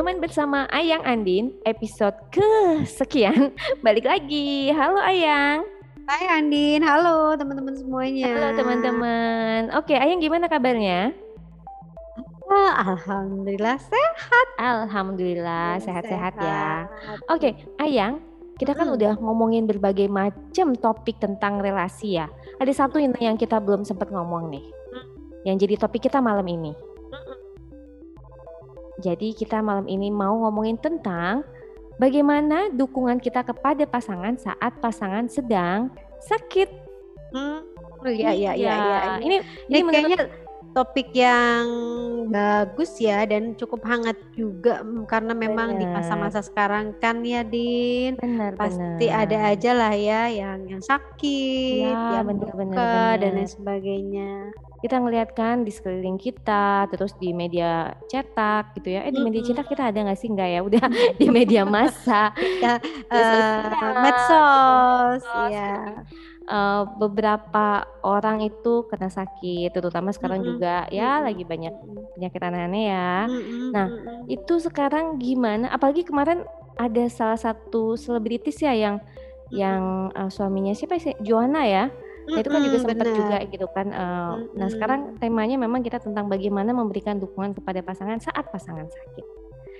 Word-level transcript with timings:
Nyaman 0.00 0.16
bersama 0.16 0.64
Ayang 0.72 1.04
Andin, 1.04 1.52
episode 1.60 2.16
kesekian. 2.32 3.52
Balik 3.84 4.08
lagi. 4.08 4.72
Halo 4.72 4.96
Ayang. 4.96 5.60
Hai 6.08 6.40
Andin, 6.40 6.80
halo 6.80 7.36
teman-teman 7.36 7.76
semuanya. 7.76 8.32
Halo 8.32 8.48
teman-teman. 8.56 9.68
Oke, 9.76 9.92
Ayang 9.92 10.24
gimana 10.24 10.48
kabarnya? 10.48 11.12
Ah, 12.48 12.96
Alhamdulillah 12.96 13.76
sehat. 13.76 14.46
Alhamdulillah 14.56 15.76
sehat-sehat 15.84 16.32
ya. 16.40 16.88
Oke, 17.28 17.60
Ayang, 17.76 18.24
kita 18.56 18.72
kan 18.72 18.88
udah 18.88 19.20
ngomongin 19.20 19.68
berbagai 19.68 20.08
macam 20.08 20.80
topik 20.80 21.20
tentang 21.20 21.60
relasi 21.60 22.16
ya. 22.16 22.32
Ada 22.56 22.88
satu 22.88 22.96
yang 22.96 23.12
yang 23.20 23.36
kita 23.36 23.60
belum 23.60 23.84
sempat 23.84 24.08
ngomong 24.08 24.48
nih. 24.48 24.64
Yang 25.44 25.68
jadi 25.68 25.74
topik 25.76 26.08
kita 26.08 26.24
malam 26.24 26.48
ini. 26.48 26.72
Jadi 29.00 29.32
kita 29.34 29.64
malam 29.64 29.88
ini 29.88 30.12
mau 30.12 30.36
ngomongin 30.46 30.76
tentang 30.76 31.42
bagaimana 31.96 32.68
dukungan 32.70 33.18
kita 33.18 33.42
kepada 33.42 33.84
pasangan 33.84 34.36
saat 34.36 34.72
pasangan 34.78 35.26
sedang 35.26 35.88
sakit. 36.22 36.68
Hmm. 37.32 37.64
Oh 38.00 38.08
iya 38.08 38.32
iya 38.32 38.52
iya 38.56 38.72
iya. 38.76 38.98
Ini 39.20 39.36
Ini 39.68 39.78
kayaknya 39.84 40.20
topik 40.70 41.10
yang 41.10 41.66
bagus 42.30 42.94
ya 43.02 43.26
dan 43.26 43.58
cukup 43.58 43.82
hangat 43.82 44.14
juga 44.38 44.86
mm, 44.86 45.02
karena 45.10 45.34
memang 45.34 45.74
di 45.74 45.82
Bener. 45.82 45.98
masa-masa 45.98 46.40
sekarang 46.46 46.94
kan 47.02 47.26
ya 47.26 47.42
Din 47.42 48.14
benar 48.14 48.54
pasti 48.54 49.10
benar. 49.10 49.26
ada 49.26 49.36
aja 49.50 49.70
lah 49.74 49.94
ya 49.98 50.30
yang 50.30 50.70
yang 50.70 50.82
sakit, 50.82 51.90
Ya, 51.90 52.22
yang 52.22 52.26
bener, 52.30 52.54
bener, 52.54 52.70
luka 52.70 52.94
dan 53.18 53.30
bener. 53.34 53.36
lain 53.42 53.50
sebagainya. 53.50 54.32
Kita 54.80 54.96
ngeliat 54.96 55.36
kan 55.36 55.62
di 55.66 55.70
sekeliling 55.72 56.16
kita, 56.16 56.88
terus 56.88 57.12
di 57.20 57.36
media 57.36 57.92
cetak 58.08 58.72
gitu 58.80 58.88
ya. 58.96 59.04
Eh 59.04 59.12
di 59.12 59.20
media 59.20 59.44
cetak 59.44 59.68
kita 59.68 59.92
ada 59.92 59.98
nggak 60.08 60.18
sih 60.20 60.28
nggak 60.32 60.48
ya? 60.56 60.60
Udah 60.64 60.84
di 61.20 61.26
media 61.28 61.62
massa. 61.68 62.32
Ya, 62.60 62.80
sosial, 63.12 63.94
medsos, 64.00 65.22
ya. 65.36 66.00
Eh, 66.50 66.82
beberapa 66.98 67.86
orang 68.02 68.42
itu 68.42 68.88
kena 68.90 69.06
sakit, 69.12 69.70
terutama 69.76 70.10
sekarang 70.10 70.42
Mm-mm. 70.42 70.48
juga 70.56 70.88
ya 70.90 71.20
Mm-mm. 71.20 71.24
lagi 71.24 71.44
banyak 71.46 71.74
penyakit 72.16 72.40
aneh-aneh 72.42 72.84
ya. 72.90 73.10
Mm-mm, 73.28 73.70
Nah. 73.74 73.88
Itu 74.30 74.62
sekarang 74.62 75.18
gimana? 75.18 75.70
Apalagi 75.74 76.06
kemarin 76.06 76.46
ada 76.78 77.04
salah 77.10 77.38
satu 77.38 77.98
selebritis 77.98 78.62
ya 78.62 78.72
yang 78.74 78.96
yang 79.50 80.10
eh, 80.14 80.30
suaminya 80.30 80.72
siapa 80.74 80.98
sih? 81.02 81.14
Joanna 81.22 81.66
ya. 81.66 81.84
Nah, 82.26 82.38
itu 82.38 82.48
kan 82.48 82.60
juga 82.60 82.78
sempat 82.78 83.08
juga 83.08 83.36
gitu 83.44 83.66
kan. 83.70 83.86
eh, 83.88 84.32
Nah, 84.52 84.68
sekarang 84.68 85.00
temanya 85.16 85.56
memang 85.56 85.80
kita 85.80 85.96
tentang 85.96 86.26
bagaimana 86.26 86.70
memberikan 86.70 87.16
dukungan 87.16 87.54
kepada 87.54 87.80
pasangan 87.80 88.18
saat 88.18 88.44
pasangan 88.48 88.86
sakit. 88.86 89.26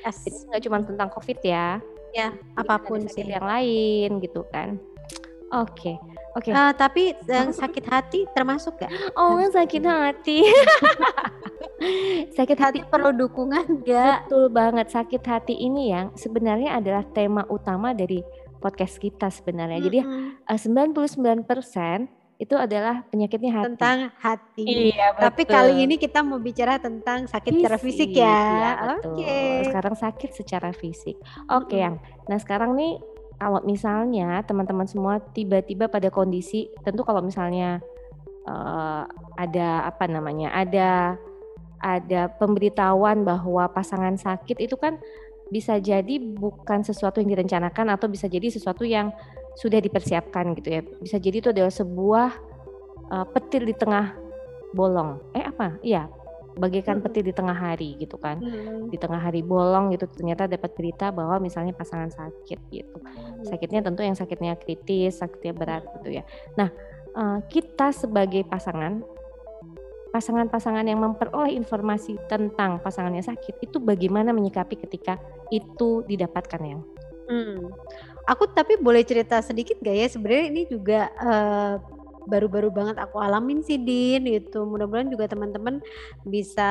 Yes. 0.00 0.16
Jadi 0.24 0.36
nggak 0.48 0.62
cuma 0.64 0.76
tentang 0.80 1.08
COVID 1.10 1.38
ya. 1.40 1.78
Ya, 2.10 2.34
Jadi 2.34 2.58
apa 2.58 2.74
pun 2.80 3.04
sakit 3.04 3.12
sih. 3.22 3.28
yang 3.28 3.44
lain 3.44 4.08
gitu 4.18 4.42
kan. 4.48 4.80
Oke, 5.50 5.98
oke. 6.34 6.50
Eh, 6.50 6.72
tapi 6.74 7.10
yang 7.26 7.50
sakit 7.50 7.84
hati 7.84 8.22
termasuk 8.30 8.78
gak? 8.78 8.90
Oh, 9.14 9.38
sakit 9.56 9.82
hati. 9.82 10.46
sakit 12.30 12.58
hati 12.58 12.78
perlu 12.84 13.10
dukungan 13.10 13.82
gak? 13.82 14.26
Betul 14.26 14.46
banget 14.48 14.90
sakit 14.90 15.22
hati 15.22 15.54
ini 15.54 15.90
yang 15.90 16.12
sebenarnya 16.14 16.78
adalah 16.78 17.02
tema 17.06 17.42
utama 17.46 17.90
dari 17.90 18.22
podcast 18.58 19.00
kita 19.00 19.26
sebenarnya. 19.26 19.80
Jadi 19.80 19.98
Mm-mm. 20.02 20.44
eh, 20.44 20.58
99% 20.58 22.19
itu 22.40 22.56
adalah 22.56 23.04
penyakitnya 23.12 23.52
hati. 23.52 23.66
tentang 23.68 23.98
hati. 24.16 24.64
Iya, 24.96 25.12
Tapi 25.12 25.44
betul. 25.44 25.52
kali 25.52 25.74
ini 25.84 25.94
kita 26.00 26.24
mau 26.24 26.40
bicara 26.40 26.80
tentang 26.80 27.28
sakit 27.28 27.52
secara 27.52 27.76
fisik 27.76 28.16
ya. 28.16 28.24
Iya, 28.24 28.70
betul. 28.96 29.12
Oke. 29.12 29.40
Sekarang 29.68 29.94
sakit 30.00 30.30
secara 30.32 30.70
fisik. 30.72 31.16
Oke, 31.52 31.76
Mm-mm. 31.76 31.82
yang. 31.84 31.94
Nah, 32.32 32.38
sekarang 32.40 32.80
nih 32.80 32.96
kalau 33.36 33.60
misalnya 33.68 34.40
teman-teman 34.48 34.88
semua 34.88 35.20
tiba-tiba 35.20 35.92
pada 35.92 36.08
kondisi 36.08 36.72
tentu 36.80 37.04
kalau 37.04 37.20
misalnya 37.20 37.84
eh, 38.48 39.02
ada 39.36 39.84
apa 39.84 40.08
namanya? 40.08 40.56
Ada 40.56 41.20
ada 41.80 42.32
pemberitahuan 42.40 43.20
bahwa 43.20 43.68
pasangan 43.68 44.16
sakit 44.16 44.64
itu 44.64 44.80
kan 44.80 44.96
bisa 45.52 45.76
jadi 45.76 46.16
bukan 46.16 46.86
sesuatu 46.86 47.20
yang 47.20 47.36
direncanakan 47.36 47.92
atau 47.92 48.06
bisa 48.08 48.30
jadi 48.30 48.48
sesuatu 48.48 48.86
yang 48.86 49.12
sudah 49.58 49.78
dipersiapkan 49.82 50.54
gitu 50.58 50.68
ya. 50.68 50.80
Bisa 51.00 51.16
jadi 51.18 51.36
itu 51.42 51.48
adalah 51.50 51.72
sebuah 51.72 52.28
eh, 53.10 53.26
petir 53.34 53.62
di 53.66 53.74
tengah 53.74 54.14
bolong. 54.70 55.18
Eh 55.34 55.42
apa? 55.42 55.78
Iya, 55.82 56.06
bagaikan 56.58 56.98
Mm-mm. 56.98 57.06
petir 57.06 57.24
di 57.26 57.34
tengah 57.34 57.54
hari 57.54 57.98
gitu 57.98 58.18
kan. 58.18 58.38
Mm-mm. 58.38 58.90
Di 58.90 58.98
tengah 58.98 59.18
hari 59.18 59.42
bolong 59.42 59.94
gitu 59.94 60.06
ternyata 60.10 60.46
dapat 60.46 60.74
berita 60.74 61.10
bahwa 61.10 61.38
misalnya 61.42 61.74
pasangan 61.74 62.10
sakit 62.10 62.58
gitu. 62.70 62.96
Sakitnya 63.46 63.82
tentu 63.82 64.02
yang 64.02 64.14
sakitnya 64.18 64.54
kritis, 64.58 65.22
sakitnya 65.22 65.52
berat 65.54 65.84
gitu 66.00 66.20
ya. 66.20 66.24
Nah, 66.58 66.70
eh, 67.14 67.38
kita 67.50 67.94
sebagai 67.94 68.46
pasangan 68.46 69.02
pasangan-pasangan 70.10 70.82
yang 70.90 70.98
memperoleh 70.98 71.54
informasi 71.54 72.18
tentang 72.26 72.82
pasangannya 72.82 73.22
sakit 73.22 73.62
itu 73.62 73.78
bagaimana 73.78 74.34
menyikapi 74.34 74.74
ketika 74.74 75.22
itu 75.54 76.02
didapatkan 76.02 76.58
yang 76.66 76.82
Hmm. 77.30 77.70
Aku 78.28 78.44
tapi 78.52 78.78
boleh 78.80 79.02
cerita 79.06 79.40
sedikit 79.42 79.76
gak 79.82 79.96
ya? 79.96 80.06
Sebenarnya 80.10 80.46
ini 80.52 80.62
juga 80.70 81.08
eh, 81.18 81.74
baru-baru 82.28 82.68
banget 82.70 82.96
aku 83.00 83.16
alamin 83.18 83.64
sih 83.64 83.80
Din 83.80 84.22
gitu. 84.28 84.62
Mudah-mudahan 84.68 85.10
juga 85.10 85.26
teman-teman 85.30 85.80
bisa 86.22 86.68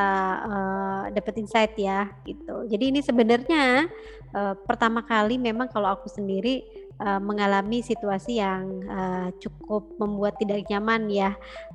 eh, 0.47 1.03
dapet 1.15 1.33
insight 1.43 1.73
ya 1.79 2.07
gitu. 2.23 2.63
Jadi 2.69 2.83
ini 2.95 2.99
sebenarnya 3.03 3.89
eh, 4.35 4.53
pertama 4.67 5.03
kali 5.03 5.35
memang 5.41 5.67
kalau 5.73 5.89
aku 5.91 6.07
sendiri 6.07 6.63
eh, 7.01 7.19
mengalami 7.21 7.81
situasi 7.83 8.39
yang 8.39 8.63
eh, 8.87 9.27
cukup 9.43 9.95
membuat 9.99 10.39
tidak 10.39 10.63
nyaman 10.69 11.09
ya. 11.11 11.31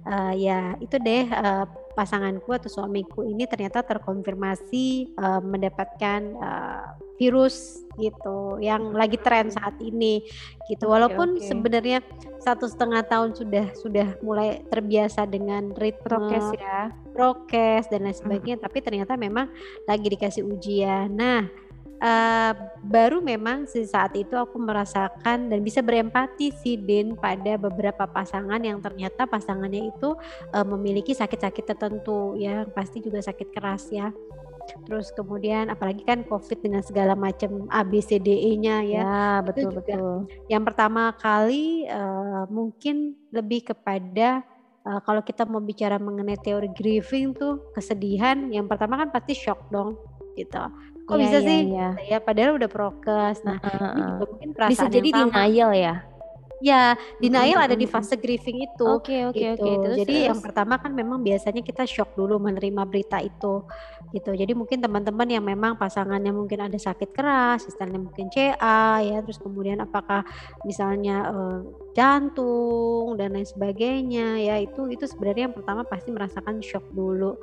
Eh, 0.09 0.33
ya 0.49 0.77
itu 0.81 0.97
deh 1.01 1.25
eh, 1.29 1.65
pasanganku 1.95 2.51
atau 2.51 2.69
suamiku 2.69 3.23
ini 3.23 3.47
ternyata 3.47 3.87
terkonfirmasi 3.87 5.15
eh, 5.15 5.41
mendapatkan 5.43 6.21
eh, 6.35 6.85
virus 7.17 7.87
gitu 7.95 8.59
yang 8.59 8.91
lagi 8.91 9.15
tren 9.23 9.47
saat 9.47 9.79
ini 9.79 10.27
gitu 10.67 10.91
walaupun 10.91 11.39
oke. 11.39 11.47
sebenarnya 11.47 12.03
satu 12.43 12.67
setengah 12.67 13.07
tahun 13.07 13.39
sudah 13.39 13.71
sudah 13.79 14.19
mulai 14.19 14.67
terbiasa 14.67 15.23
dengan 15.31 15.71
ritme 15.79 16.03
prokes 16.03 16.59
ya. 16.59 16.91
prokes 17.15 17.87
dan 17.89 18.11
lain 18.11 18.19
sebagainya 18.19 18.59
tapi 18.59 18.83
ternyata 18.83 19.15
memang 19.15 19.47
lagi 19.87 20.11
dikasih 20.11 20.43
ujian 20.43 21.15
nah 21.15 21.47
eh, 22.01 22.53
baru 22.83 23.19
memang 23.21 23.67
saat 23.67 24.15
itu 24.15 24.35
aku 24.35 24.57
merasakan 24.59 25.51
dan 25.51 25.59
bisa 25.63 25.81
berempati 25.81 26.51
sih 26.55 26.77
Din 26.77 27.15
pada 27.15 27.57
beberapa 27.59 28.05
pasangan 28.07 28.61
yang 28.61 28.79
ternyata 28.81 29.25
pasangannya 29.27 29.91
itu 29.91 30.15
eh, 30.51 30.67
memiliki 30.67 31.13
sakit-sakit 31.13 31.65
tertentu 31.75 32.35
ya 32.39 32.65
pasti 32.71 33.01
juga 33.03 33.21
sakit 33.23 33.49
keras 33.53 33.91
ya 33.91 34.11
terus 34.89 35.13
kemudian 35.13 35.69
apalagi 35.69 36.09
kan 36.09 36.25
COVID 36.25 36.65
dengan 36.65 36.81
segala 36.81 37.13
macam 37.13 37.69
ABCDE-nya 37.69 38.81
ya 38.89 39.05
Ya, 39.05 39.45
betul 39.45 39.69
juga. 39.77 39.85
betul. 39.85 40.17
yang 40.49 40.65
pertama 40.65 41.13
kali 41.21 41.85
eh, 41.85 42.45
mungkin 42.49 43.13
lebih 43.29 43.69
kepada 43.69 44.41
eh, 44.89 45.01
kalau 45.05 45.21
kita 45.21 45.45
mau 45.45 45.61
bicara 45.61 46.01
mengenai 46.01 46.41
teori 46.41 46.73
grieving 46.73 47.37
tuh 47.37 47.61
kesedihan 47.77 48.49
yang 48.49 48.65
pertama 48.65 48.97
kan 48.97 49.13
pasti 49.13 49.37
shock 49.37 49.69
dong 49.69 50.01
gitu 50.35 50.65
kok 51.09 51.17
Iya, 51.17 51.25
bisa 51.25 51.39
iya, 51.39 51.49
sih 51.49 51.59
iya. 51.67 51.83
ya 52.11 52.17
padahal 52.27 52.53
udah 52.59 52.71
prokes 52.75 53.37
nah 53.47 53.59
Heeh, 53.63 53.79
ini 53.93 54.01
heeh. 54.01 54.09
juga 54.11 54.25
mungkin 54.33 54.51
perasaan 54.57 54.71
Bisa 54.71 54.85
jadi 54.97 55.09
yang 55.09 55.15
sama 55.15 55.29
denial 55.35 55.71
ya. 55.85 55.91
Ya 56.65 56.97
denial 57.21 57.61
ada 57.61 57.77
di 57.77 57.85
fase 57.85 58.17
grieving 58.17 58.65
itu 58.65 58.89
Oke 58.89 59.29
oke 59.29 59.37
gitu. 59.37 59.61
oke. 59.61 59.73
Terus 59.85 59.97
Jadi 60.01 60.15
yang 60.25 60.39
terus. 60.41 60.47
pertama 60.49 60.81
kan 60.81 60.97
memang 60.97 61.21
biasanya 61.21 61.61
kita 61.61 61.85
shock 61.85 62.17
dulu 62.17 62.41
menerima 62.41 62.89
berita 62.89 63.21
itu 63.21 63.69
gitu. 64.17 64.31
Jadi 64.33 64.57
mungkin 64.57 64.81
teman-teman 64.81 65.29
yang 65.29 65.45
memang 65.45 65.77
pasangannya 65.77 66.33
mungkin 66.33 66.65
ada 66.65 66.79
sakit 66.81 67.13
keras, 67.13 67.69
misalnya 67.69 67.99
mungkin 68.01 68.31
CA 68.33 69.03
ya, 69.05 69.21
terus 69.21 69.37
kemudian 69.43 69.83
apakah 69.85 70.25
misalnya 70.65 71.29
eh, 71.29 71.59
jantung 71.93 73.19
dan 73.21 73.37
lain 73.37 73.45
sebagainya 73.45 74.41
ya 74.41 74.57
itu 74.63 74.89
itu 74.89 75.05
sebenarnya 75.05 75.53
yang 75.53 75.57
pertama 75.57 75.85
pasti 75.85 76.09
merasakan 76.15 76.65
shock 76.65 76.87
dulu. 76.97 77.37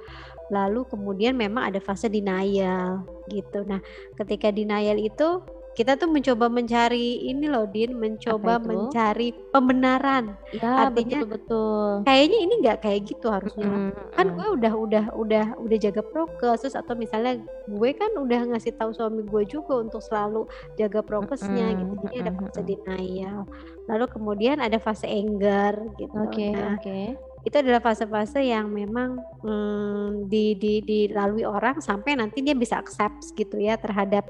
Lalu 0.50 0.82
kemudian 0.90 1.38
memang 1.38 1.70
ada 1.70 1.78
fase 1.78 2.10
denial 2.10 3.06
gitu. 3.30 3.62
Nah, 3.70 3.80
ketika 4.18 4.50
denial 4.50 4.98
itu 4.98 5.44
kita 5.72 5.96
tuh 5.96 6.12
mencoba 6.12 6.52
mencari 6.52 7.32
ini 7.32 7.48
loh 7.48 7.64
Din, 7.64 7.96
mencoba 7.96 8.60
mencari 8.60 9.32
pembenaran. 9.56 10.36
Ya 10.52 10.88
Artinya 10.88 11.24
betul 11.24 11.32
betul. 11.40 11.92
kayaknya 12.04 12.38
ini 12.44 12.54
nggak 12.60 12.78
kayak 12.84 13.02
gitu 13.08 13.28
harusnya. 13.32 13.68
Mm, 13.72 13.92
Kan 14.12 14.28
gue 14.36 14.48
udah 14.60 14.74
udah 14.76 15.06
udah 15.16 15.46
udah 15.56 15.78
jaga 15.80 16.04
prokes 16.04 16.68
terus 16.68 16.76
atau 16.76 16.92
misalnya 17.00 17.40
gue 17.72 17.90
kan 17.96 18.12
udah 18.20 18.52
ngasih 18.52 18.76
tahu 18.76 18.92
suami 18.92 19.24
gue 19.24 19.44
juga 19.48 19.80
untuk 19.80 20.04
selalu 20.04 20.44
jaga 20.76 21.00
prokesnya 21.00 21.72
gitu. 21.80 21.94
Mm-mm, 21.96 22.04
Jadi 22.12 22.16
ada 22.20 22.32
fase 22.36 22.62
denial. 22.68 23.40
Lalu 23.88 24.06
kemudian 24.12 24.58
ada 24.60 24.76
fase 24.76 25.08
anger 25.08 25.88
gitu. 25.96 26.16
Oke 26.20 26.52
Nah, 26.52 26.76
oke. 26.76 27.00
itu 27.42 27.56
adalah 27.58 27.82
fase-fase 27.82 28.44
yang 28.46 28.70
memang 28.70 29.18
hmm, 29.42 30.30
di, 30.30 30.54
di, 30.60 30.84
dilalui 30.86 31.42
orang 31.42 31.82
sampai 31.82 32.14
nanti 32.14 32.46
dia 32.46 32.54
bisa 32.54 32.78
accept 32.78 33.34
gitu 33.34 33.58
ya 33.58 33.80
terhadap 33.82 34.30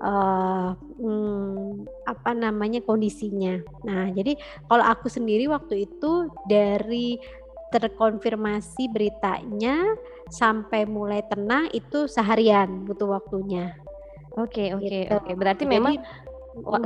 uh, 0.00 0.74
hmm, 0.76 1.86
apa 2.08 2.30
namanya 2.32 2.80
kondisinya. 2.82 3.60
Nah, 3.86 4.10
jadi 4.10 4.36
kalau 4.66 4.84
aku 4.84 5.06
sendiri 5.06 5.46
waktu 5.46 5.86
itu 5.86 6.28
dari 6.48 7.20
terkonfirmasi 7.70 8.90
beritanya 8.90 9.94
sampai 10.26 10.86
mulai 10.90 11.22
tenang 11.22 11.70
itu 11.70 12.10
seharian 12.10 12.82
butuh 12.82 13.14
waktunya. 13.14 13.78
Oke, 14.34 14.74
oke, 14.74 14.86
gitu. 14.86 15.14
oke. 15.14 15.30
Berarti 15.38 15.64
Jadi, 15.66 15.74
memang 15.78 15.94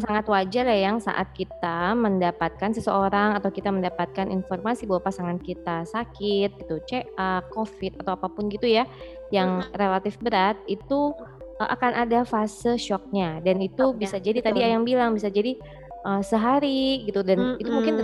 sangat 0.04 0.28
wajar 0.28 0.64
ya 0.68 0.92
yang 0.92 1.00
saat 1.00 1.32
kita 1.32 1.96
mendapatkan 1.96 2.76
seseorang 2.76 3.32
atau 3.36 3.48
kita 3.48 3.72
mendapatkan 3.72 4.28
informasi 4.28 4.84
bahwa 4.84 5.08
pasangan 5.08 5.40
kita 5.40 5.88
sakit 5.88 6.50
gitu, 6.60 6.76
CA, 6.84 7.40
COVID 7.48 8.04
atau 8.04 8.12
apa 8.16 8.28
pun 8.28 8.52
gitu 8.52 8.68
ya 8.68 8.84
yang 9.32 9.64
relatif 9.72 10.20
berat 10.20 10.60
itu 10.68 11.16
akan 11.60 11.92
ada 11.94 12.26
fase 12.26 12.74
shocknya 12.74 13.38
dan 13.38 13.62
itu 13.62 13.78
Shocknya, 13.78 14.00
bisa 14.00 14.16
jadi 14.18 14.38
betul. 14.42 14.48
tadi 14.50 14.58
yang 14.66 14.82
bilang 14.82 15.10
bisa 15.14 15.30
jadi 15.30 15.54
uh, 16.02 16.22
sehari 16.22 17.06
gitu 17.06 17.22
dan 17.22 17.38
mm-hmm. 17.38 17.60
itu 17.62 17.70
mungkin 17.70 17.94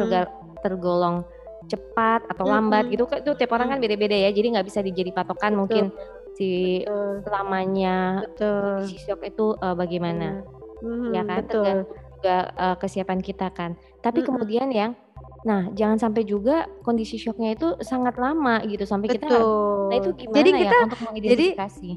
tergolong 0.61 1.17
cepat 1.71 2.27
atau 2.27 2.51
lambat 2.51 2.91
gitu 2.91 3.07
itu 3.07 3.31
tiap 3.39 3.51
orang 3.55 3.77
kan 3.77 3.79
beda-beda 3.79 4.17
ya 4.17 4.31
jadi 4.35 4.59
nggak 4.59 4.67
bisa 4.67 4.81
dijadi 4.83 5.11
patokan 5.15 5.55
betul. 5.55 5.61
mungkin 5.63 5.85
si 6.35 6.83
betul. 6.83 7.27
lamanya 7.31 8.27
betul. 8.27 8.87
si 8.87 8.97
shock 9.03 9.23
itu 9.23 9.55
uh, 9.59 9.75
bagaimana 9.75 10.43
mm-hmm. 10.83 11.11
ya 11.15 11.23
kan 11.23 11.39
betul. 11.43 11.63
tergantung 11.63 11.99
juga 12.21 12.39
uh, 12.59 12.77
kesiapan 12.79 13.19
kita 13.23 13.49
kan 13.55 13.75
tapi 14.03 14.23
mm-hmm. 14.23 14.29
kemudian 14.29 14.69
yang 14.71 14.93
Nah, 15.41 15.73
jangan 15.73 15.97
sampai 15.97 16.29
juga 16.29 16.69
kondisi 16.85 17.17
shocknya 17.17 17.57
itu 17.57 17.69
sangat 17.81 18.21
lama 18.21 18.61
gitu 18.69 18.85
sampai 18.85 19.09
kita 19.09 19.29
nah 19.91 19.97
itu 19.99 20.11
gimana 20.15 20.37
Jadi 20.39 20.51
ya 20.51 20.59
kita 20.61 20.77
untuk 20.87 20.99
jadi 21.19 21.47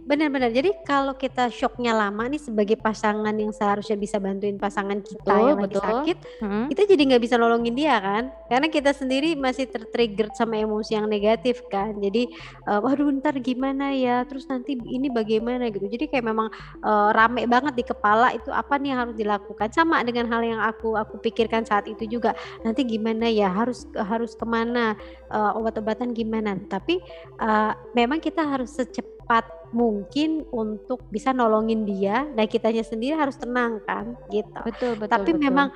benar-benar. 0.02 0.50
Jadi 0.50 0.70
kalau 0.82 1.14
kita 1.14 1.52
shocknya 1.54 1.94
lama 1.94 2.26
nih 2.26 2.42
sebagai 2.42 2.78
pasangan 2.80 3.36
yang 3.36 3.54
seharusnya 3.54 4.00
bisa 4.00 4.18
bantuin 4.18 4.58
pasangan 4.58 4.98
kita 5.04 5.30
Betul, 5.30 5.50
yang 5.50 5.60
lagi 5.62 5.78
sakit, 5.78 6.18
hmm. 6.42 6.66
kita 6.74 6.82
jadi 6.90 7.02
nggak 7.14 7.22
bisa 7.22 7.36
nolongin 7.38 7.76
dia 7.78 8.00
kan? 8.02 8.24
Karena 8.50 8.68
kita 8.72 8.92
sendiri 8.96 9.38
masih 9.38 9.70
tertrigger 9.70 10.32
sama 10.34 10.58
emosi 10.58 10.98
yang 10.98 11.06
negatif 11.06 11.62
kan. 11.70 11.94
Jadi 12.02 12.32
uh, 12.66 12.82
waduh 12.82 13.12
ntar 13.20 13.38
gimana 13.44 13.94
ya? 13.94 14.26
Terus 14.26 14.50
nanti 14.50 14.74
ini 14.74 15.12
bagaimana 15.12 15.70
gitu. 15.70 15.86
Jadi 15.86 16.10
kayak 16.10 16.26
memang 16.26 16.50
uh, 16.82 17.14
rame 17.14 17.46
banget 17.46 17.74
di 17.78 17.84
kepala 17.86 18.34
itu 18.34 18.50
apa 18.50 18.80
nih 18.82 18.96
yang 18.96 19.00
harus 19.06 19.16
dilakukan. 19.18 19.70
Sama 19.70 20.02
dengan 20.02 20.26
hal 20.32 20.42
yang 20.42 20.62
aku 20.64 20.96
aku 20.98 21.22
pikirkan 21.22 21.68
saat 21.68 21.86
itu 21.86 22.10
juga. 22.10 22.34
Nanti 22.66 22.82
gimana 22.88 23.33
ya 23.34 23.50
harus 23.50 23.90
harus 23.98 24.38
ke 24.38 24.46
mana 24.46 24.94
uh, 25.34 25.58
obat-obatan 25.58 26.14
gimana. 26.14 26.56
Tapi 26.70 27.02
uh, 27.42 27.74
memang 27.98 28.22
kita 28.22 28.46
harus 28.46 28.78
secepat 28.78 29.46
mungkin 29.74 30.46
untuk 30.54 31.02
bisa 31.10 31.34
nolongin 31.34 31.82
dia 31.82 32.30
nah 32.38 32.46
kitanya 32.46 32.86
sendiri 32.86 33.18
harus 33.18 33.36
tenang 33.42 33.82
kan 33.90 34.14
gitu. 34.30 34.62
Betul 34.62 34.94
betul 35.02 35.10
tapi 35.10 35.32
betul. 35.34 35.42
memang 35.42 35.68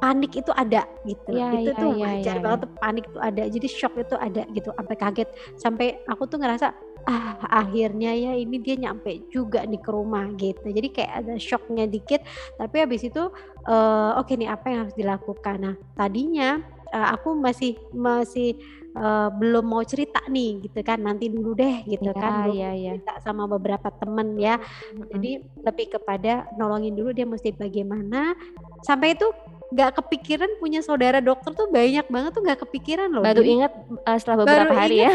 panik 0.00 0.32
itu 0.32 0.50
ada 0.56 0.88
gitu. 1.04 1.36
Ya, 1.36 1.52
itu 1.60 1.70
ya, 1.76 1.78
tuh 1.78 1.92
ya, 1.92 2.02
wajar 2.08 2.36
ya, 2.40 2.42
banget 2.42 2.60
ya. 2.64 2.68
panik 2.80 3.04
itu 3.04 3.18
ada. 3.20 3.42
Jadi 3.52 3.66
shock 3.68 3.94
itu 4.00 4.16
ada 4.16 4.42
gitu. 4.56 4.68
Sampai 4.72 4.96
kaget. 4.96 5.28
Sampai 5.60 5.86
aku 6.08 6.24
tuh 6.24 6.40
ngerasa 6.40 6.72
ah 7.08 7.62
akhirnya 7.64 8.12
ya 8.12 8.32
ini 8.36 8.60
dia 8.60 8.76
nyampe 8.76 9.28
juga 9.32 9.64
nih 9.64 9.80
ke 9.80 9.90
rumah 9.90 10.28
gitu 10.36 10.66
jadi 10.68 10.88
kayak 10.92 11.12
ada 11.24 11.34
shocknya 11.40 11.84
dikit 11.88 12.20
tapi 12.60 12.76
habis 12.82 13.04
itu 13.06 13.30
uh, 13.68 14.16
oke 14.20 14.28
okay 14.28 14.34
nih 14.36 14.50
apa 14.50 14.66
yang 14.68 14.78
harus 14.86 14.96
dilakukan 14.96 15.56
nah 15.60 15.74
tadinya 15.96 16.60
uh, 16.92 17.08
aku 17.14 17.36
masih 17.38 17.78
masih 17.94 18.58
uh, 18.96 19.30
belum 19.34 19.64
mau 19.66 19.82
cerita 19.86 20.22
nih 20.26 20.66
gitu 20.66 20.80
kan 20.82 20.98
nanti 21.02 21.30
dulu 21.30 21.54
deh 21.54 21.82
gitu 21.86 22.10
ya, 22.10 22.16
kan 22.16 22.32
belum 22.46 22.56
ya, 22.58 22.70
ya. 22.74 22.90
cerita 22.98 23.14
sama 23.22 23.46
beberapa 23.46 23.88
temen 23.94 24.38
ya 24.38 24.58
hmm. 24.58 25.08
jadi 25.14 25.30
lebih 25.62 25.86
kepada 25.98 26.46
nolongin 26.58 26.94
dulu 26.94 27.10
dia 27.14 27.26
mesti 27.26 27.54
bagaimana 27.54 28.34
sampai 28.82 29.14
itu 29.14 29.28
nggak 29.70 29.90
kepikiran 30.02 30.50
punya 30.58 30.82
saudara 30.82 31.22
dokter 31.22 31.54
tuh 31.54 31.70
banyak 31.70 32.06
banget 32.10 32.30
tuh 32.34 32.42
nggak 32.42 32.60
kepikiran 32.66 33.08
loh. 33.10 33.22
Baru 33.22 33.42
ingat 33.46 33.72
uh, 34.02 34.18
setelah 34.18 34.42
beberapa 34.42 34.74
hari 34.74 35.06
inget, 35.06 35.14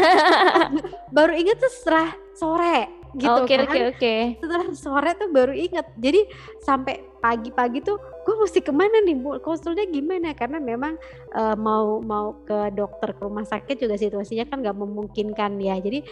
Baru 1.16 1.32
ingat 1.36 1.56
tuh 1.60 1.72
setelah 1.72 2.08
sore 2.36 2.88
gitu 3.16 3.32
oke 3.32 3.48
kan. 3.48 3.64
oke. 3.64 3.80
Oke 3.96 4.16
setelah 4.36 4.68
sore 4.76 5.10
tuh 5.16 5.28
baru 5.32 5.56
inget 5.56 5.86
jadi 5.96 6.28
sampai 6.60 7.00
pagi-pagi 7.24 7.80
tuh 7.80 7.96
gue 7.96 8.34
mesti 8.42 8.60
ke 8.60 8.72
mana 8.74 9.02
nih 9.02 9.16
bu? 9.16 9.38
Konsulnya 9.40 9.86
gimana? 9.88 10.34
Karena 10.34 10.58
memang 10.58 10.98
uh, 11.32 11.56
mau 11.56 12.02
mau 12.02 12.36
ke 12.44 12.74
dokter 12.74 13.14
ke 13.14 13.20
rumah 13.22 13.46
sakit 13.46 13.78
juga 13.78 13.96
situasinya 13.96 14.44
kan 14.46 14.60
nggak 14.62 14.76
memungkinkan 14.76 15.58
ya. 15.62 15.78
Jadi 15.78 16.02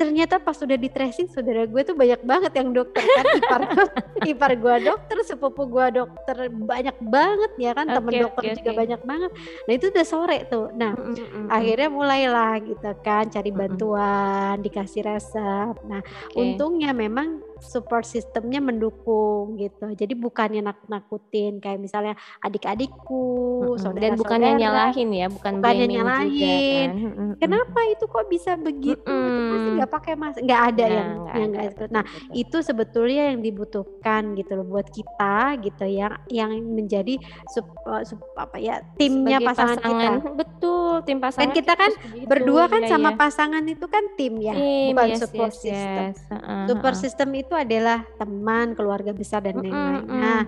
ternyata 0.00 0.40
pas 0.40 0.56
sudah 0.56 0.80
di 0.80 0.88
tracing 0.88 1.28
saudara 1.28 1.68
gue 1.68 1.82
tuh 1.84 1.92
banyak 1.92 2.24
banget 2.24 2.52
yang 2.56 2.72
dokter 2.72 3.04
kan 3.04 3.24
ipar 3.36 3.60
ipar 4.32 4.52
gue 4.56 4.74
dokter 4.88 5.16
sepupu 5.28 5.68
gue 5.68 6.00
dokter 6.00 6.48
banyak 6.48 6.96
banget 7.04 7.52
ya 7.60 7.76
kan 7.76 7.84
okay, 7.84 7.96
temen 8.00 8.12
dokter 8.24 8.42
okay, 8.48 8.56
juga 8.56 8.70
okay. 8.72 8.80
banyak 8.80 9.00
banget 9.04 9.30
nah 9.68 9.72
itu 9.76 9.86
udah 9.92 10.06
sore 10.08 10.38
tuh 10.48 10.72
nah 10.72 10.96
mm 10.96 11.12
-hmm. 11.12 11.46
akhirnya 11.52 11.88
mulailah 11.92 12.54
gitu 12.64 12.90
kan 13.04 13.28
cari 13.28 13.52
bantuan 13.52 14.56
mm 14.56 14.56
-hmm. 14.56 14.64
dikasih 14.64 15.02
resep 15.04 15.74
nah 15.84 16.00
okay. 16.00 16.40
untungnya 16.40 16.96
memang 16.96 17.49
support 17.60 18.04
sistemnya 18.08 18.58
mendukung 18.58 19.56
gitu. 19.60 19.92
Jadi 19.92 20.12
bukannya 20.16 20.64
nakut-nakutin 20.64 21.60
kayak 21.60 21.78
misalnya 21.80 22.14
adik-adikku, 22.40 23.26
mm-hmm. 23.64 23.80
saudara 23.80 24.02
dan 24.10 24.12
bukannya 24.16 24.50
nyalahin 24.58 25.10
ya, 25.12 25.26
bukan 25.28 25.52
bukannya 25.60 25.86
nyalahin. 25.86 26.88
Juga, 26.90 27.14
kan? 27.14 27.36
Kenapa 27.40 27.80
itu 27.92 28.04
kok 28.08 28.26
bisa 28.26 28.50
begitu? 28.56 29.06
Mm-hmm. 29.06 29.30
Itu 29.30 29.44
pasti 29.50 29.70
nggak 29.76 29.92
pakai 29.92 30.12
mas, 30.16 30.36
nggak 30.40 30.62
ada 30.74 30.84
nah, 30.84 30.94
yang 30.94 31.10
yang 31.30 31.48
nggak. 31.52 31.64
Nah 31.92 32.04
betul. 32.04 32.32
itu 32.34 32.56
sebetulnya 32.64 33.22
yang 33.32 33.40
dibutuhkan 33.44 34.22
gitu 34.34 34.52
loh 34.56 34.66
buat 34.66 34.88
kita 34.90 35.60
gitu 35.62 35.84
yang 35.86 36.16
yang 36.32 36.50
menjadi 36.58 37.20
sup, 37.52 37.68
uh, 37.86 38.02
sup, 38.02 38.20
apa 38.36 38.56
ya 38.58 38.82
timnya 38.96 39.38
Sebagai 39.38 39.48
pasangan, 39.52 39.76
pasangan 39.76 39.90
kita. 39.90 40.34
Betul 40.34 40.92
tim 41.04 41.18
pasangan. 41.18 41.42
Dan 41.46 41.56
kita 41.56 41.72
kan 41.76 41.90
berdua 42.26 42.64
kan 42.68 42.82
ya, 42.84 42.88
sama 42.96 43.10
ya. 43.14 43.16
pasangan 43.16 43.64
itu 43.64 43.86
kan 43.88 44.04
tim 44.16 44.34
ya, 44.40 44.54
tim, 44.54 44.92
bukan 44.96 45.08
yes, 45.10 45.20
support 45.20 45.52
yes, 45.52 45.60
system. 45.62 46.04
Yes. 46.10 46.18
Uh-huh. 46.30 46.64
Support 46.70 46.96
system 46.96 47.28
itu 47.36 47.49
itu 47.50 47.58
adalah 47.58 48.06
teman, 48.14 48.78
keluarga 48.78 49.10
besar 49.10 49.42
dan 49.42 49.58
lain-lain. 49.58 50.06
Mm 50.06 50.06
-hmm. 50.06 50.20
Nah, 50.22 50.42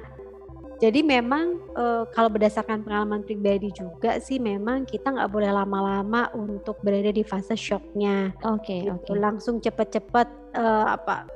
jadi 0.79 1.03
memang 1.03 1.59
e, 1.75 2.07
kalau 2.15 2.31
berdasarkan 2.31 2.87
pengalaman 2.87 3.27
pribadi 3.27 3.75
juga 3.75 4.23
sih 4.23 4.39
memang 4.39 4.87
kita 4.87 5.11
nggak 5.11 5.31
boleh 5.31 5.51
lama-lama 5.51 6.31
untuk 6.31 6.79
berada 6.79 7.11
di 7.11 7.27
fase 7.27 7.59
shocknya. 7.59 8.31
Oke, 8.47 8.71
okay, 8.71 8.81
gitu. 8.87 8.95
oke. 8.95 9.03
Okay. 9.11 9.17
Langsung 9.19 9.59
cepet-cepet 9.59 10.27
uh, 10.55 10.97
apa 10.97 11.27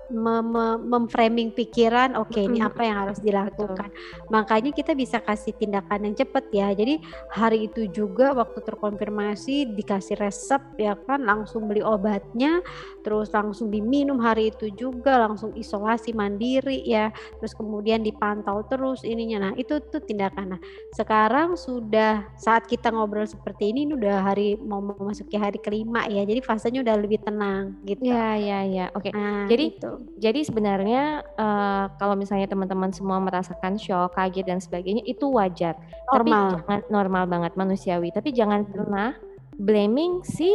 memframing 0.87 1.51
pikiran 1.51 2.15
oke 2.15 2.31
okay, 2.31 2.47
ini 2.47 2.63
apa 2.63 2.87
yang 2.87 2.97
harus 3.07 3.19
dilakukan. 3.19 3.91
Betul. 3.91 4.31
makanya 4.31 4.71
kita 4.71 4.93
bisa 4.95 5.19
kasih 5.19 5.55
tindakan 5.57 6.11
yang 6.11 6.15
cepat 6.15 6.45
ya. 6.55 6.71
Jadi 6.71 7.03
hari 7.33 7.67
itu 7.67 7.91
juga 7.91 8.31
waktu 8.37 8.63
terkonfirmasi 8.63 9.75
dikasih 9.75 10.19
resep 10.21 10.63
ya 10.79 10.95
kan 10.95 11.27
langsung 11.27 11.67
beli 11.67 11.83
obatnya 11.83 12.63
terus 13.03 13.31
langsung 13.31 13.71
diminum 13.71 14.19
hari 14.19 14.51
itu 14.51 14.71
juga 14.75 15.27
langsung 15.27 15.55
isolasi 15.55 16.11
mandiri 16.15 16.83
ya 16.87 17.11
terus 17.39 17.55
kemudian 17.55 18.03
dipantau 18.03 18.63
terus 18.67 19.03
ininya. 19.03 19.51
Nah 19.51 19.53
itu 19.59 19.83
tuh 19.83 20.03
tindakan. 20.03 20.57
Nah 20.57 20.61
sekarang 20.95 21.59
sudah 21.59 22.31
saat 22.39 22.71
kita 22.71 22.95
ngobrol 22.95 23.27
seperti 23.27 23.75
ini 23.75 23.91
ini 23.91 23.93
udah 23.99 24.17
hari 24.23 24.59
mau 24.59 24.83
memasuki 24.83 25.35
hari 25.39 25.59
kelima 25.59 26.07
ya 26.07 26.23
jadi 26.27 26.43
fasenya 26.43 26.83
udah 26.83 26.97
lebih 26.99 27.23
tenang 27.23 27.75
gitu. 27.83 28.07
Ya 28.07 28.39
ya 28.39 28.61
ya 28.67 28.87
oke 28.95 29.06
Oke. 29.07 29.15
Nah, 29.15 29.47
jadi 29.47 29.65
itu. 29.71 29.93
jadi 30.19 30.41
sebenarnya 30.43 31.05
uh, 31.39 31.85
kalau 31.95 32.19
misalnya 32.19 32.51
teman-teman 32.51 32.91
semua 32.91 33.23
merasakan 33.23 33.79
shock, 33.79 34.19
kaget 34.19 34.47
dan 34.51 34.59
sebagainya 34.59 35.07
itu 35.07 35.31
wajar. 35.31 35.79
Normal. 36.11 36.19
Tapi 36.19 36.31
jangan 36.35 36.81
normal 36.91 37.25
banget 37.31 37.53
manusiawi. 37.55 38.11
Tapi 38.11 38.35
jangan 38.35 38.67
pernah 38.67 39.15
blaming 39.57 40.27
si 40.27 40.51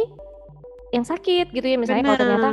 yang 0.92 1.08
sakit 1.08 1.56
gitu 1.56 1.64
ya 1.64 1.80
misalnya 1.80 2.04
kalau 2.04 2.20
ternyata 2.20 2.48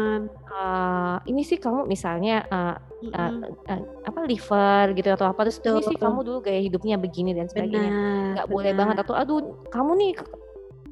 uh, 0.48 1.18
ini 1.28 1.44
sih 1.44 1.60
kamu 1.60 1.84
misalnya 1.92 2.48
uh, 2.48 2.80
uh, 3.12 3.32
uh, 3.68 3.82
apa 4.08 4.20
liver 4.24 4.96
gitu 4.96 5.12
atau 5.12 5.28
apa 5.28 5.44
terus 5.44 5.60
ini 5.60 5.84
sih 5.84 6.00
kamu 6.00 6.24
dulu 6.24 6.40
gaya 6.48 6.64
hidupnya 6.64 6.96
begini 6.96 7.36
dan 7.36 7.52
sebagainya 7.52 7.92
nggak 8.40 8.48
boleh 8.48 8.72
banget 8.72 9.04
atau 9.04 9.12
aduh 9.12 9.44
kamu 9.68 9.92
nih 10.00 10.12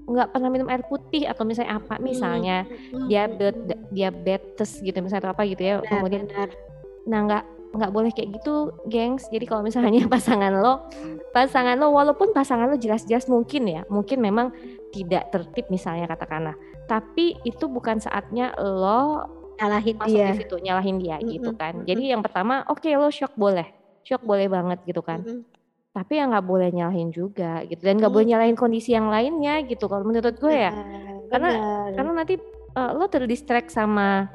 nggak 0.08 0.32
pernah 0.32 0.50
minum 0.50 0.68
air 0.72 0.88
putih 0.88 1.28
atau 1.28 1.44
misalnya 1.44 1.84
apa 1.84 2.00
misalnya 2.00 2.64
hmm. 2.64 3.12
diabetes 3.12 3.80
diabetes 3.92 4.72
gitu 4.80 4.96
misalnya 5.04 5.28
atau 5.28 5.34
apa 5.36 5.44
gitu 5.44 5.62
ya 5.68 5.76
benar, 5.84 5.92
kemudian 5.92 6.24
benar. 6.32 6.50
nah 7.04 7.20
nggak 7.28 7.44
nggak 7.76 7.92
boleh 7.92 8.12
kayak 8.16 8.40
gitu 8.40 8.72
gengs 8.88 9.28
jadi 9.28 9.44
kalau 9.44 9.68
misalnya 9.68 10.08
pasangan 10.16 10.64
lo 10.64 10.88
pasangan 11.36 11.76
lo 11.76 11.92
walaupun 11.92 12.32
pasangan 12.32 12.72
lo 12.72 12.80
jelas-jelas 12.80 13.28
mungkin 13.28 13.68
ya 13.68 13.84
mungkin 13.92 14.24
memang 14.24 14.56
tidak 14.96 15.28
tertib 15.36 15.68
misalnya 15.68 16.08
katakanlah 16.08 16.56
tapi 16.88 17.36
itu 17.44 17.68
bukan 17.68 18.00
saatnya 18.00 18.56
lo 18.56 19.28
nyalahin 19.60 20.00
masuk 20.00 20.16
dia 20.16 20.32
di 20.32 20.40
situ 20.40 20.56
nyalahin 20.64 20.98
dia 21.04 21.20
mm 21.20 21.22
-hmm. 21.28 21.34
gitu 21.36 21.52
kan 21.60 21.74
jadi 21.84 22.16
yang 22.16 22.24
pertama 22.24 22.64
oke 22.72 22.80
okay, 22.80 22.96
lo 22.96 23.12
shock 23.12 23.36
boleh 23.36 23.68
shock 24.08 24.24
boleh 24.24 24.48
banget 24.48 24.80
gitu 24.88 25.04
kan 25.04 25.20
mm 25.20 25.28
-hmm 25.28 25.57
tapi 25.98 26.22
ya 26.22 26.30
nggak 26.30 26.46
boleh 26.46 26.70
nyalahin 26.70 27.10
juga 27.10 27.66
gitu 27.66 27.82
dan 27.82 27.98
nggak 27.98 28.06
hmm. 28.06 28.18
boleh 28.22 28.27
nyalahin 28.30 28.54
kondisi 28.54 28.94
yang 28.94 29.10
lainnya 29.10 29.66
gitu 29.66 29.89
kalau 29.89 30.06
menurut 30.06 30.38
gue 30.38 30.54
ya 30.54 30.72
Karena 31.27 31.50
bener. 31.51 31.94
karena 31.98 32.12
nanti, 32.24 32.36
eee, 32.77 32.92
lo 32.96 33.06
ter-distract 33.12 33.68
sama 33.68 34.30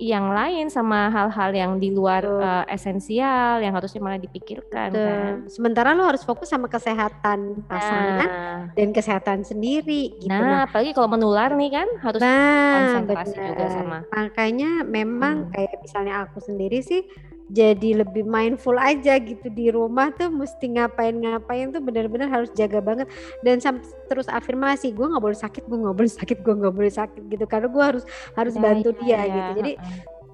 yang 0.00 0.32
lain, 0.32 0.72
sama 0.72 1.12
hal-hal 1.12 1.52
yang 1.52 1.72
di 1.76 1.92
luar, 1.92 2.24
Betul. 2.24 2.40
eee, 2.40 2.64
esensial 2.72 3.60
yang 3.60 3.76
harusnya 3.76 4.00
malah 4.00 4.16
dipikirkan 4.16 4.88
kan. 4.90 5.44
Betul, 5.44 5.52
sementara 5.52 5.92
lo 5.92 6.08
harus 6.08 6.24
fokus 6.24 6.48
sama 6.48 6.72
kesehatan 6.72 7.68
pasangan 7.68 8.24
Nah. 8.24 8.72
dan 8.72 8.88
kesehatan 8.96 9.44
sendiri 9.44 10.16
gitu. 10.16 10.32
Nah, 10.32 10.40
Nah 10.40 10.60
apalagi 10.64 10.96
kalau 10.96 11.12
menular 11.12 11.52
nih 11.52 11.70
kan 11.76 11.88
harus 12.00 12.20
Nah, 12.24 12.96
konsentrasi 12.96 13.36
juga 13.44 13.66
sama 13.68 13.98
Makanya 14.08 14.70
memang 14.88 15.36
Mhm. 15.46 15.52
kayak 15.52 15.76
misalnya 15.84 16.14
aku 16.24 16.40
sendiri 16.40 16.80
sih 16.80 17.04
jadi 17.50 18.02
lebih 18.06 18.24
mindful 18.26 18.78
aja 18.78 19.18
gitu 19.20 19.46
di 19.50 19.68
rumah 19.74 20.14
tuh 20.14 20.30
mesti 20.30 20.66
ngapain-ngapain 20.78 21.74
tuh 21.74 21.82
bener-bener 21.82 22.30
harus 22.30 22.50
jaga 22.54 22.78
banget 22.80 23.06
dan 23.44 23.58
terus 24.10 24.26
afirmasi, 24.30 24.94
"Gue 24.94 25.06
nggak 25.10 25.22
boleh 25.24 25.38
sakit 25.38 25.64
gue 25.66 25.78
nggak 25.82 25.96
boleh 25.98 26.12
sakit 26.12 26.38
gue 26.42 26.54
nggak 26.60 26.74
boleh 26.74 26.92
sakit," 26.92 27.22
gitu 27.30 27.44
karena 27.50 27.68
gue 27.70 27.84
harus 27.84 28.04
harus 28.38 28.54
Ya 28.56 28.62
bantu 28.62 28.88
ya 28.94 28.94
dia 29.02 29.18
ya, 29.18 29.26
gitu. 29.28 29.50
Jadi 29.58 29.72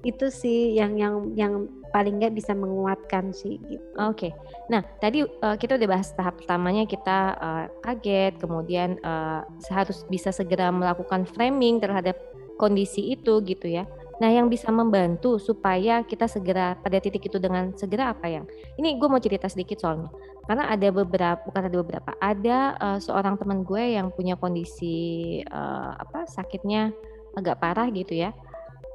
itu 0.05 0.25
sih 0.31 0.77
yang 0.77 0.95
yang 0.97 1.15
yang 1.35 1.53
paling 1.93 2.19
nggak 2.21 2.35
bisa 2.37 2.53
menguatkan 2.55 3.33
sih 3.33 3.57
gitu. 3.65 3.97
Oke. 3.97 4.35
Nah, 4.69 4.83
tadi, 5.01 5.23
eee, 5.25 5.55
kita 5.57 5.79
udah 5.79 5.89
bahas 5.89 6.11
tahap 6.13 6.37
pertamanya 6.43 6.83
kita, 6.85 7.33
eee, 7.39 7.63
kaget, 7.81 8.33
kemudian, 8.37 8.99
eee, 9.01 9.41
harus 9.73 10.03
bisa 10.11 10.29
segera 10.35 10.69
melakukan 10.69 11.25
framing 11.25 11.79
terhadap 11.81 12.19
kondisi 12.59 13.13
itu 13.15 13.41
gitu 13.47 13.67
ya. 13.71 13.87
Nah, 14.17 14.33
yang 14.33 14.49
bisa 14.49 14.73
membantu 14.73 15.37
supaya 15.37 16.01
kita 16.01 16.25
segera 16.25 16.73
pada 16.73 16.97
titik 16.97 17.29
itu 17.29 17.37
dengan 17.37 17.69
segera 17.77 18.17
apa 18.17 18.25
yang 18.25 18.49
ini 18.81 18.97
gue 18.97 19.05
mau 19.05 19.21
cerita 19.21 19.45
sedikit 19.45 19.77
soalnya. 19.77 20.09
Karena 20.49 20.73
ada 20.73 20.87
beberapa 20.89 21.37
bukan 21.45 21.61
ada 21.69 21.77
beberapa, 21.77 22.11
ada, 22.17 22.73
eee, 22.81 22.99
seorang 23.03 23.37
teman 23.37 23.61
gue 23.61 23.93
yang 23.93 24.09
punya 24.09 24.33
kondisi, 24.39 25.39
eee, 25.45 25.89
apa, 26.01 26.25
sakitnya 26.25 26.89
agak 27.37 27.61
parah 27.61 27.85
gitu 27.93 28.17
ya, 28.17 28.33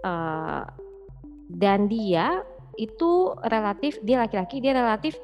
eee, 0.03 0.63
dan 1.53 1.87
dia 1.87 2.43
itu 2.81 3.37
relatif 3.47 4.01
dia 4.03 4.25
laki-laki, 4.25 4.59
dia 4.65 4.73
relatif 4.75 5.15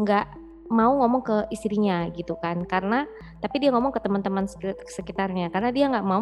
nggak 0.00 0.26
mau 0.72 0.96
ngomong 1.04 1.22
ke 1.22 1.36
istrinya 1.52 2.08
gitu 2.16 2.34
kan, 2.40 2.64
karena 2.64 3.04
tapi 3.44 3.60
dia 3.60 3.70
ngomong 3.70 3.92
ke 3.92 4.00
teman-teman 4.00 4.48
seki 4.48 4.72
sekitarnya, 4.88 5.52
karena 5.52 5.70
dia 5.70 5.86
nggak 5.92 6.06
mau 6.08 6.18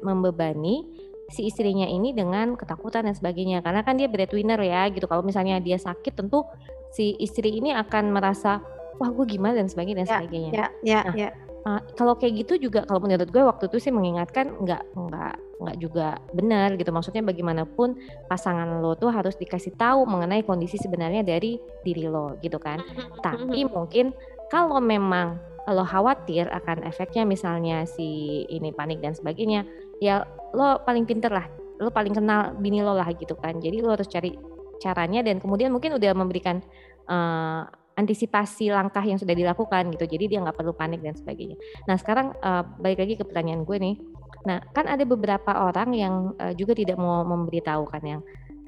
membebani 0.00 0.88
si 1.32 1.48
istrinya 1.48 1.88
ini 1.88 2.12
dengan 2.12 2.54
ketakutan 2.54 3.08
dan 3.08 3.16
sebagainya. 3.16 3.64
Karena 3.64 3.80
kan 3.80 3.96
dia 3.96 4.06
breadwinner 4.06 4.60
ya 4.60 4.86
gitu, 4.92 5.08
kalau 5.08 5.24
misalnya 5.24 5.58
dia 5.58 5.80
sakit 5.80 6.12
tentu 6.12 6.44
si 6.92 7.16
istri 7.18 7.56
ini 7.56 7.72
akan 7.72 8.12
merasa, 8.12 8.60
"Wah 9.00 9.08
gue 9.08 9.24
gimana?" 9.24 9.56
dan 9.56 9.66
sebagainya 9.72 10.04
dan 10.04 10.08
Ya 10.08 10.14
sebagainya. 10.20 10.50
ya 10.52 10.66
ya 10.84 11.00
Nah, 11.08 11.14
ya. 11.16 11.28
eee, 11.66 11.80
kalau 11.96 12.14
kayak 12.20 12.44
gitu 12.44 12.68
juga 12.68 12.84
kalau 12.84 13.00
menurut 13.00 13.32
gue 13.32 13.42
waktu 13.42 13.64
itu 13.72 13.78
sih 13.80 13.92
mengingatkan 13.94 14.52
nggak 14.60 14.82
nggak 14.92 15.34
nggak 15.62 15.76
juga 15.78 16.18
benar 16.34 16.74
gitu, 16.74 16.90
maksudnya 16.90 17.22
bagaimanapun 17.22 17.94
pasangan 18.26 18.82
lo 18.82 18.98
tuh 18.98 19.14
harus 19.14 19.38
dikasih 19.38 19.72
tahu 19.78 20.02
mengenai 20.10 20.42
kondisi 20.42 20.74
sebenarnya 20.76 21.22
dari 21.22 21.56
diri 21.86 22.10
lo 22.10 22.34
gitu 22.42 22.58
kan. 22.58 22.82
Mhm 22.82 22.92
mhm 22.92 23.22
Tapi 23.22 23.60
mhm. 23.64 23.70
mungkin 23.72 24.06
kalau 24.50 24.82
memang 24.82 25.38
lo 25.70 25.86
khawatir 25.86 26.50
akan 26.50 26.82
efeknya 26.82 27.22
misalnya 27.22 27.86
si 27.86 28.42
ini 28.50 28.74
panik 28.74 28.98
dan 28.98 29.14
sebagainya, 29.14 29.62
ya 30.02 30.26
lo 30.50 30.82
paling 30.82 31.06
pinter 31.06 31.30
lah, 31.30 31.46
lo 31.78 31.94
paling 31.94 32.10
kenal 32.18 32.58
bini 32.58 32.82
lo 32.82 32.98
lah 32.98 33.06
gitu 33.14 33.38
kan. 33.38 33.62
Jadi 33.62 33.78
lo 33.78 33.94
harus 33.94 34.10
cari 34.10 34.34
caranya 34.82 35.22
dan 35.22 35.38
kemudian 35.38 35.70
mungkin 35.70 35.94
udah 35.94 36.10
memberikan, 36.18 36.58
eee, 37.06 37.62
antisipasi 37.94 38.72
langkah 38.74 39.04
yang 39.04 39.20
sudah 39.20 39.36
dilakukan 39.36 39.92
gitu, 39.94 40.08
jadi 40.10 40.24
dia 40.26 40.38
nggak 40.42 40.56
perlu 40.58 40.72
panik 40.74 41.04
dan 41.04 41.14
sebagainya. 41.14 41.54
Nah 41.86 41.94
sekarang, 42.00 42.34
eee, 42.34 42.62
balik 42.82 42.98
lagi 43.06 43.14
ke 43.20 43.24
pertanyaan 43.28 43.62
gue 43.62 43.78
nih. 43.78 43.96
Nah, 44.42 44.58
kan 44.74 44.90
ada 44.90 45.06
beberapa 45.06 45.54
orang 45.54 45.94
yang, 45.94 46.14
eee, 46.34 46.58
juga 46.58 46.74
tidak 46.74 46.98
mau 46.98 47.22
memberitahukan 47.22 48.02
yang 48.02 48.20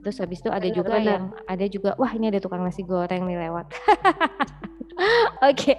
terus 0.05 0.21
habis 0.21 0.45
itu 0.45 0.53
ada 0.53 0.69
juga 0.69 1.01
bener. 1.01 1.17
yang 1.17 1.25
ada 1.49 1.65
juga, 1.67 1.91
"Wah 1.97 2.13
ini 2.13 2.29
ada 2.29 2.37
tukang 2.39 2.61
nasi 2.61 2.85
goreng 2.85 3.25
nih 3.25 3.41
lewat." 3.49 3.67
Oke. 5.51 5.75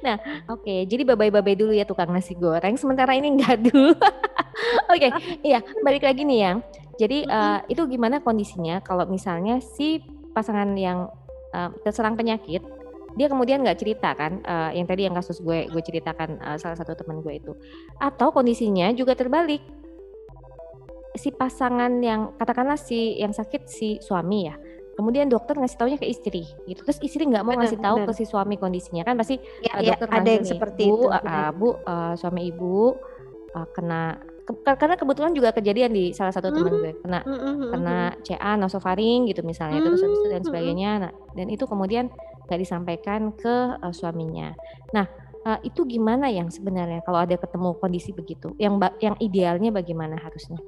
Nah, 0.00 0.16
oke, 0.48 0.86
jadi 0.88 1.02
bye-bye-bye 1.04 1.56
dulu 1.58 1.72
ya 1.76 1.84
tukang 1.84 2.08
nasi 2.14 2.32
goreng, 2.38 2.78
sementara 2.78 3.12
ini 3.18 3.36
ngadu. 3.36 3.92
Oke, 4.92 5.08
iya 5.44 5.60
balik 5.84 6.02
lagi 6.06 6.22
nih 6.24 6.38
yang, 6.40 6.56
jadi, 6.96 7.18
Mhm. 7.28 7.68
itu 7.68 7.82
gimana 7.88 8.16
kondisinya 8.24 8.80
kalau 8.80 9.04
misalnya 9.08 9.60
si 9.60 10.00
pasangan 10.32 10.72
yang, 10.76 11.08
eee, 11.52 11.70
terserang 11.84 12.16
penyakit, 12.16 12.62
dia 13.16 13.26
kemudian 13.32 13.64
nggak 13.64 13.78
cerita 13.80 14.12
kan, 14.16 14.40
eee, 14.44 14.80
yang 14.80 14.86
tadi 14.88 15.02
yang 15.08 15.14
kasus 15.16 15.40
gue 15.40 15.68
gue 15.68 15.82
ceritakan, 15.84 16.40
eee, 16.40 16.56
salah 16.60 16.76
satu 16.76 16.92
teman 16.96 17.20
gue 17.24 17.34
itu. 17.36 17.52
Atau 18.00 18.32
kondisinya 18.32 18.92
juga 18.92 19.16
terbalik. 19.16 19.60
Si 21.16 21.32
pasangan 21.32 21.92
yang 22.04 22.36
katakanlah 22.36 22.76
si 22.76 23.16
yang 23.16 23.32
sakit 23.32 23.64
si 23.72 23.96
suami 24.04 24.52
ya, 24.52 24.54
kemudian 25.00 25.32
dokter 25.32 25.56
ngasih 25.56 25.78
taunya 25.80 25.96
ke 26.00 26.04
istri 26.08 26.44
gitu, 26.68 26.84
terus 26.84 27.00
istri 27.00 27.24
nggak 27.24 27.40
mau 27.44 27.56
Bener 27.56 27.64
ngasih 27.64 27.80
tahu 27.80 27.96
ke 28.04 28.12
bener. 28.12 28.16
si 28.16 28.24
suami 28.28 28.56
kondisinya, 28.60 29.00
kan 29.04 29.16
pasti, 29.16 29.40
Ya 29.64 29.72
ya, 29.80 29.96
dokter 29.96 30.08
ada 30.12 30.28
manggil 30.28 30.36
yang 30.36 30.44
nih, 30.44 30.52
seperti 30.52 30.82
"Bu, 30.84 30.92
itu, 30.92 31.08
bener. 31.24 31.46
Bu, 31.56 31.68
eee, 31.88 32.12
suami 32.20 32.42
Ibu, 32.52 32.76
eee, 33.56 33.66
kena" 33.72 34.02
ke 34.46 34.52
karena 34.80 34.94
kebetulan 35.00 35.32
juga 35.36 35.50
kejadian 35.56 35.90
di 35.94 36.14
salah 36.16 36.30
satu 36.34 36.50
teman 36.54 36.74
Mhm, 36.74 36.82
gue, 36.82 36.94
kena 37.02 37.26
mhm 37.26 37.50
mhm 37.60 37.70
kena 37.70 37.90
mhm. 37.90 38.12
CA 38.22 38.54
nasofaring 38.60 39.26
gitu 39.30 39.42
misalnya, 39.42 39.82
terus 39.84 40.00
habis 40.06 40.18
itu 40.22 40.28
Mmm, 40.28 40.34
dan 40.34 40.42
mhm. 40.44 40.46
sebagainya. 40.46 40.90
Nah, 41.02 41.12
dan 41.34 41.46
itu 41.50 41.66
kemudian 41.66 42.06
nggak 42.46 42.60
disampaikan 42.62 43.34
ke, 43.34 43.74
eee, 43.82 43.92
suaminya. 43.94 44.54
Nah, 44.94 45.06
eee, 45.46 45.58
itu 45.72 45.82
gimana 45.88 46.30
yang 46.30 46.48
sebenarnya 46.54 47.02
kalau 47.06 47.18
ada 47.26 47.34
ketemu 47.38 47.74
kondisi 47.82 48.14
begitu? 48.14 48.54
Yang 48.62 48.74
yang 49.02 49.16
idealnya 49.18 49.70
bagaimana 49.74 50.16
harusnya? 50.22 50.62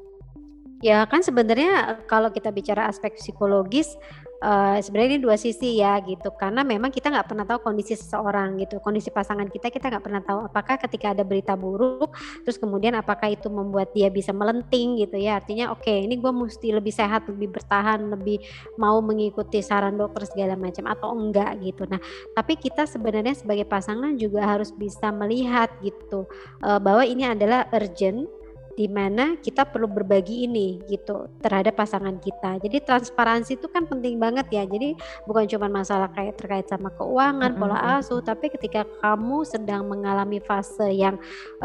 Ya 0.78 1.02
kan 1.10 1.26
sebenarnya 1.26 2.06
kalau 2.06 2.30
kita 2.30 2.54
bicara 2.54 2.86
aspek 2.86 3.18
psikologis, 3.18 3.98
eee, 4.38 4.78
sebenarnya 4.78 5.18
ini 5.18 5.20
dua 5.26 5.34
sisi 5.34 5.74
ya 5.82 5.98
gitu, 6.06 6.30
karena 6.38 6.62
memang 6.62 6.94
kita 6.94 7.10
nggak 7.10 7.26
pernah 7.34 7.42
tahu 7.42 7.58
kondisi 7.66 7.98
seseorang 7.98 8.54
gitu, 8.62 8.78
kondisi 8.78 9.10
pasangan 9.10 9.50
kita, 9.50 9.74
kita 9.74 9.90
nggak 9.90 10.04
pernah 10.06 10.22
tahu 10.22 10.46
apakah 10.46 10.78
ketika 10.78 11.10
ada 11.18 11.26
berita 11.26 11.58
buruk, 11.58 12.14
terus 12.46 12.62
kemudian 12.62 12.94
apakah 12.94 13.26
itu 13.26 13.50
membuat 13.50 13.90
dia 13.90 14.06
bisa 14.06 14.30
melenting 14.30 15.02
gitu 15.02 15.18
ya, 15.18 15.42
artinya 15.42 15.74
oke 15.74 15.90
ini 15.90 16.14
gue 16.14 16.30
mesti 16.30 16.70
lebih 16.70 16.94
sehat, 16.94 17.26
lebih 17.26 17.50
bertahan, 17.58 17.98
lebih 18.14 18.38
mau 18.78 19.02
mengikuti 19.02 19.58
saran 19.66 19.98
dokter 19.98 20.30
segala 20.30 20.54
macam 20.54 20.86
atau 20.86 21.10
enggak 21.18 21.58
gitu. 21.58 21.90
Nah, 21.90 21.98
tapi 22.38 22.54
kita 22.54 22.86
sebenarnya 22.86 23.34
sebagai 23.34 23.66
pasangan 23.66 24.14
juga 24.14 24.46
harus 24.46 24.70
bisa 24.70 25.10
melihat 25.10 25.74
gitu, 25.82 26.30
eee, 26.62 26.78
bahwa 26.78 27.02
ini 27.02 27.26
adalah 27.26 27.66
urgent, 27.74 28.30
di 28.78 28.86
mana 28.86 29.34
kita 29.42 29.66
perlu 29.66 29.90
berbagi 29.90 30.46
ini 30.46 30.86
gitu 30.86 31.26
terhadap 31.42 31.74
pasangan 31.74 32.14
kita. 32.22 32.62
Jadi 32.62 32.78
transparansi 32.86 33.58
itu 33.58 33.66
kan 33.66 33.90
penting 33.90 34.22
banget 34.22 34.46
ya. 34.54 34.62
Jadi 34.70 34.94
bukan 35.26 35.50
cuma 35.50 35.66
masalah 35.66 36.06
kayak 36.14 36.38
terkait 36.38 36.66
sama 36.70 36.94
keuangan, 36.94 37.58
pola 37.58 37.98
asuh, 37.98 38.22
tapi 38.22 38.54
ketika 38.54 38.86
kamu 39.02 39.42
sedang 39.42 39.82
mengalami 39.90 40.38
fase 40.38 40.94
yang, 40.94 41.18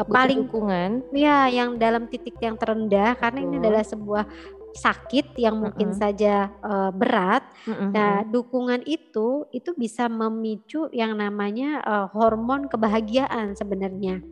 Butuh 0.08 0.30
paling 0.34 0.40
dukungan. 0.40 0.92
ya 1.14 1.48
yang 1.52 1.78
dalam 1.78 2.10
titik 2.10 2.38
yang 2.42 2.58
terendah 2.58 3.14
karena 3.22 3.40
ini 3.46 3.56
adalah 3.62 3.84
sebuah 3.86 4.26
sakit 4.74 5.38
yang 5.38 5.56
mungkin 5.62 5.94
Mhm. 5.94 5.98
saja, 5.98 6.50
eee, 6.66 6.92
berat. 6.98 7.46
Mhm 7.66 7.84
Nah, 7.94 8.26
mhm. 8.26 8.26
dukungan 8.26 8.82
itu, 8.90 9.46
itu 9.54 9.70
bisa 9.78 10.10
memicu 10.10 10.90
yang 10.94 11.14
namanya, 11.18 11.82
eee, 11.86 12.08
hormon 12.18 12.66
kebahagiaan 12.72 13.54
sebenarnya. 13.54 14.26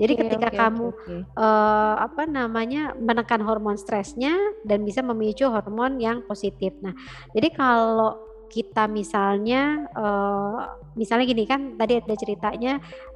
Jadi 0.00 0.12
Oke 0.12 0.18
ketika 0.18 0.48
oke 0.48 0.56
kamu, 0.56 0.88
oke. 0.88 1.16
eee, 1.38 1.94
apa 2.06 2.22
namanya, 2.26 2.96
menekan 2.98 3.44
hormon 3.46 3.76
stresnya 3.78 4.34
dan 4.66 4.82
bisa 4.82 5.00
memicu 5.04 5.46
hormon 5.46 6.00
yang 6.02 6.24
positif. 6.26 6.74
Nah, 6.82 6.92
jadi 7.36 7.48
kalau 7.54 8.12
kita 8.52 8.84
misalnya, 8.90 9.88
eee, 9.96 10.58
misalnya 10.98 11.24
gini 11.28 11.44
kan 11.48 11.76
tadi 11.80 11.96
ada 12.02 12.14
ceritanya 12.18 12.72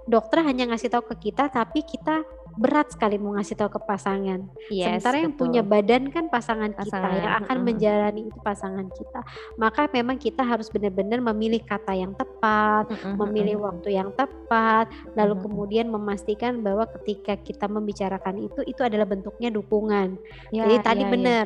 dokter 0.08 0.40
hanya 0.46 0.72
ngasih 0.72 0.88
tahu 0.92 1.04
ke 1.16 1.28
kita, 1.32 1.50
tapi 1.52 1.82
kita 1.84 2.25
berat 2.56 2.88
sekali 2.92 3.20
mau 3.20 3.36
ngasih 3.36 3.54
tahu 3.54 3.76
ke 3.76 3.80
pasangan. 3.84 4.40
Yes, 4.72 5.00
Sementara 5.00 5.16
yang 5.20 5.34
punya 5.36 5.60
betul. 5.60 5.72
badan 5.76 6.02
kan 6.08 6.25
pasangan 6.32 6.72
kita, 6.72 6.96
yang 6.96 7.12
Pasangan, 7.12 7.40
akan 7.44 7.56
menjalani 7.62 8.20
itu 8.26 8.38
pasangan 8.40 8.86
kita. 8.92 9.20
Maka 9.60 9.82
memang 9.92 10.16
kita 10.16 10.42
harus 10.42 10.72
benar-benar 10.72 11.20
memilih 11.32 11.60
kata 11.62 11.92
yang 11.92 12.16
tepat, 12.16 12.88
memilih 13.04 13.60
waktu 13.60 14.00
yang 14.00 14.10
tepat, 14.16 14.88
lalu 15.12 15.36
kemudian 15.44 15.92
memastikan 15.92 16.64
bahwa 16.64 16.88
ketika 17.00 17.36
kita 17.36 17.68
membicarakan 17.68 18.40
itu, 18.40 18.64
itu 18.64 18.80
adalah 18.80 19.04
bentuknya 19.04 19.52
dukungan. 19.52 20.16
Ya 20.50 20.64
Jadi 20.64 20.76
tadi 20.80 21.02
ya 21.04 21.06
ya. 21.06 21.12
bener, 21.12 21.44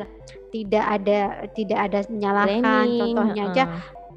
tidak 0.55 0.85
ada 0.87 1.21
tidak 1.52 1.79
ada 1.90 1.99
menyalahkan, 2.07 2.62
Blaming, 2.62 2.99
contohnya 3.02 3.45
aja. 3.50 3.64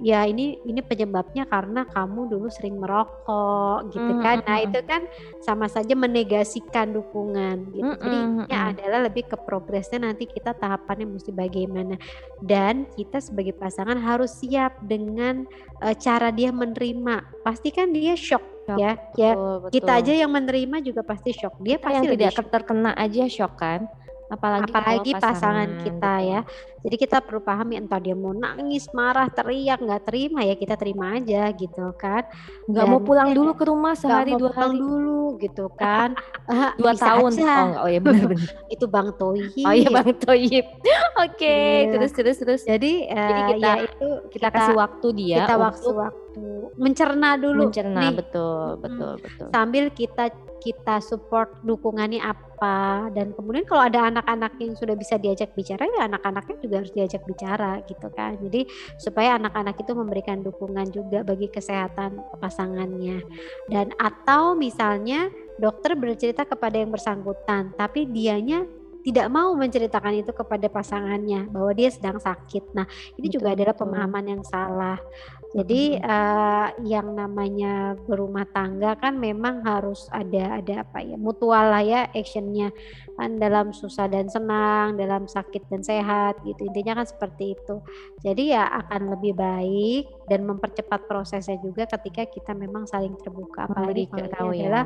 Ya 0.01 0.25
ini 0.25 0.57
ini 0.65 0.81
penyebabnya 0.81 1.45
karena 1.45 1.85
kamu 1.85 2.31
dulu 2.31 2.47
sering 2.49 2.79
merokok 2.81 3.91
gitu 3.93 4.11
Mmm, 4.13 4.23
kan. 4.23 4.37
mhm 4.39 4.47
Nah, 4.47 4.57
mhm. 4.61 4.65
itu 4.69 4.79
kan 4.85 5.01
sama 5.39 5.67
saja 5.69 5.93
menegasikan 5.93 6.93
dukungan 6.93 7.69
gitu. 7.73 7.93
Jadi 7.99 8.17
Mhm 8.17 8.47
intinya 8.47 8.59
mhm. 8.63 8.69
adalah 8.73 8.99
lebih 9.09 9.23
ke 9.29 9.37
progresnya 9.39 9.99
nanti 10.03 10.25
kita 10.29 10.53
tahapannya 10.55 11.07
mesti 11.09 11.31
bagaimana. 11.31 11.95
Dan 12.39 12.87
kita 12.95 13.19
sebagai 13.23 13.53
pasangan 13.55 13.97
harus 13.99 14.39
siap 14.41 14.79
dengan, 14.83 15.45
eee, 15.83 15.95
cara 15.99 16.29
dia 16.33 16.49
menerima. 16.51 17.43
Pasti 17.45 17.69
kan 17.73 17.91
dia 17.93 18.13
syok 18.17 18.43
Shock, 18.63 18.79
ya, 18.79 18.95
ya 19.19 19.35
kita 19.67 19.99
aja 19.99 20.13
yang 20.15 20.31
menerima 20.31 20.79
juga 20.79 21.03
pasti 21.03 21.35
shock. 21.35 21.59
Dia 21.59 21.75
kita 21.75 21.83
pasti 21.83 22.05
yang 22.07 22.07
tidak 22.07 22.31
shock. 22.31 22.47
terkena 22.47 22.95
aja 22.95 23.27
shock 23.27 23.59
kan 23.59 23.91
apalagi 24.33 24.71
apalagi 24.73 25.11
pasangan, 25.13 25.29
pasangan 25.29 25.69
kita 25.85 26.13
betul. 26.17 26.29
ya. 26.29 26.39
Jadi 26.83 26.95
kita 26.99 27.17
perlu 27.23 27.39
pahami 27.39 27.79
entah 27.79 27.95
dia 27.95 28.11
mau 28.11 28.35
nangis 28.35 28.91
marah 28.91 29.31
teriak 29.31 29.79
nggak 29.79 30.03
terima 30.03 30.43
ya 30.43 30.55
kita 30.59 30.75
terima 30.75 31.15
aja 31.15 31.47
gitu 31.55 31.95
kan. 31.95 32.27
Nggak 32.67 32.85
mau 32.89 32.99
pulang 32.99 33.31
dulu 33.31 33.55
ke 33.55 33.63
rumah 33.69 33.95
sehari 33.95 34.35
dua 34.35 34.51
hari. 34.51 34.75
dulu 34.75 35.39
gitu 35.39 35.71
kan. 35.81 36.17
Dua 36.75 36.91
tahun. 36.97 37.31
aja. 37.39 37.55
oh, 37.79 37.87
oh 37.87 37.89
ya 37.89 37.99
benar-benar 38.03 38.51
itu 38.75 38.85
bang 38.89 39.09
Toyib 39.15 39.63
oh 39.63 39.73
iya 39.73 39.89
bang 39.89 40.11
Toyib 40.19 40.65
oke 41.23 41.33
okay. 41.33 41.87
terus 41.93 42.11
terus 42.11 42.37
terus. 42.41 42.61
Jadi, 42.67 43.07
uh, 43.07 43.15
jadi 43.15 43.41
kita 43.55 43.69
ya 43.69 43.83
itu 43.87 44.09
kita, 44.33 44.47
kita 44.47 44.47
kasih 44.51 44.75
waktu 44.75 45.07
dia 45.15 45.37
kita 45.45 45.55
waktu 45.55 45.89
waktu 45.93 46.22
mencerna 46.79 47.37
dulu. 47.37 47.69
Mencerna 47.69 48.09
nih. 48.09 48.15
betul 48.17 48.67
betul 48.81 49.11
hmm. 49.17 49.23
betul. 49.23 49.47
Sambil 49.53 49.85
kita 49.93 50.25
kita 50.63 51.03
support 51.03 51.59
dukungannya 51.67 52.23
apa. 52.23 53.11
Dan 53.11 53.35
kemudian 53.35 53.67
kalau 53.67 53.83
ada 53.83 54.07
anak-anak 54.07 54.55
yang 54.63 54.73
sudah 54.79 54.95
bisa 54.95 55.19
diajak 55.19 55.51
bicara 55.51 55.83
ya 55.83 56.07
anak-anaknya 56.07 56.55
juga 56.63 56.75
harus 56.79 56.93
diajak 56.95 57.21
bicara 57.27 57.83
gitu 57.85 58.07
kan. 58.15 58.39
Jadi 58.39 58.65
supaya 58.95 59.35
anak-anak 59.35 59.75
itu 59.75 59.91
memberikan 59.91 60.39
dukungan 60.39 60.87
juga 60.89 61.27
bagi 61.27 61.51
kesehatan 61.51 62.23
pasangannya. 62.39 63.19
Dan 63.67 63.91
atau 63.99 64.55
misalnya 64.55 65.27
dokter 65.59 65.93
bercerita 65.99 66.47
kepada 66.47 66.79
yang 66.79 66.89
bersangkutan 66.89 67.75
tapi 67.77 68.07
dianya 68.09 68.63
tidak 69.03 69.27
mau 69.27 69.51
menceritakan 69.53 70.23
itu 70.23 70.31
kepada 70.31 70.67
pasangannya 70.71 71.51
bahwa 71.51 71.71
dia 71.75 71.91
sedang 71.91 72.17
sakit. 72.17 72.71
Nah, 72.71 72.87
ini 73.19 73.27
betul, 73.27 73.35
juga 73.35 73.47
adalah 73.51 73.75
betul. 73.75 73.83
pemahaman 73.91 74.25
yang 74.31 74.43
salah. 74.47 74.97
Jadi 75.53 76.01
uh, 76.01 76.73
yang 76.81 77.13
namanya 77.13 77.93
berumah 78.09 78.49
tangga 78.49 78.97
kan 78.97 79.13
memang 79.21 79.61
harus 79.61 80.09
ada 80.09 80.57
ada 80.57 80.81
apa 80.81 81.05
ya 81.05 81.13
mutual 81.13 81.69
lah 81.69 81.85
ya 81.85 82.09
actionnya 82.09 82.73
kan 83.13 83.37
dalam 83.37 83.69
susah 83.69 84.09
dan 84.09 84.25
senang, 84.33 84.97
dalam 84.97 85.29
sakit 85.29 85.69
dan 85.69 85.85
sehat 85.85 86.41
gitu 86.41 86.65
intinya 86.65 86.97
kan 86.97 87.05
seperti 87.05 87.53
itu. 87.53 87.85
Jadi 88.25 88.57
ya 88.57 88.65
akan 88.65 89.13
lebih 89.13 89.37
baik 89.37 90.25
dan 90.25 90.41
mempercepat 90.41 91.05
prosesnya 91.05 91.61
juga 91.61 91.85
ketika 91.85 92.25
kita 92.25 92.57
memang 92.57 92.89
saling 92.89 93.13
terbuka. 93.21 93.69
Apalagi 93.69 94.09
kalau 94.09 94.29
tahu 94.33 94.49
ya. 94.57 94.65
adalah 94.65 94.83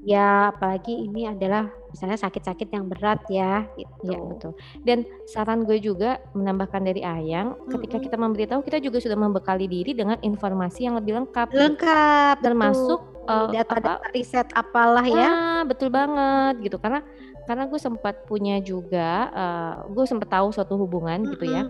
ya 0.00 0.48
apalagi 0.48 0.96
ini 0.96 1.28
adalah 1.28 1.68
misalnya 1.92 2.16
sakit-sakit 2.16 2.68
yang 2.72 2.88
berat 2.88 3.20
ya 3.28 3.68
gitu. 3.76 4.08
Ya 4.08 4.18
betul. 4.18 4.52
Dan 4.80 4.98
saran 5.28 5.68
gue 5.68 5.76
juga 5.82 6.22
menambahkan 6.32 6.80
dari 6.80 7.04
Ayang, 7.04 7.52
mm-hmm. 7.56 7.70
ketika 7.76 7.96
kita 8.00 8.16
memberitahu 8.16 8.60
kita 8.64 8.78
juga 8.80 8.98
sudah 9.02 9.18
membekali 9.18 9.68
diri 9.68 9.92
dengan 9.92 10.16
informasi 10.24 10.88
yang 10.88 10.96
lebih 10.96 11.20
lengkap. 11.20 11.52
Lengkap, 11.52 12.36
termasuk 12.40 13.00
uh, 13.28 13.52
data-data 13.52 14.08
riset 14.16 14.48
apalah 14.56 15.04
ya. 15.04 15.28
Ah, 15.28 15.62
betul 15.68 15.92
banget 15.92 16.64
gitu 16.64 16.80
karena 16.80 17.04
karena 17.44 17.66
gue 17.66 17.80
sempat 17.82 18.24
punya 18.24 18.62
juga 18.62 19.28
uh, 19.34 19.74
gue 19.90 20.04
sempat 20.06 20.30
tahu 20.30 20.54
suatu 20.54 20.80
hubungan 20.80 21.20
mm-hmm. 21.20 21.32
gitu 21.36 21.46
ya 21.50 21.64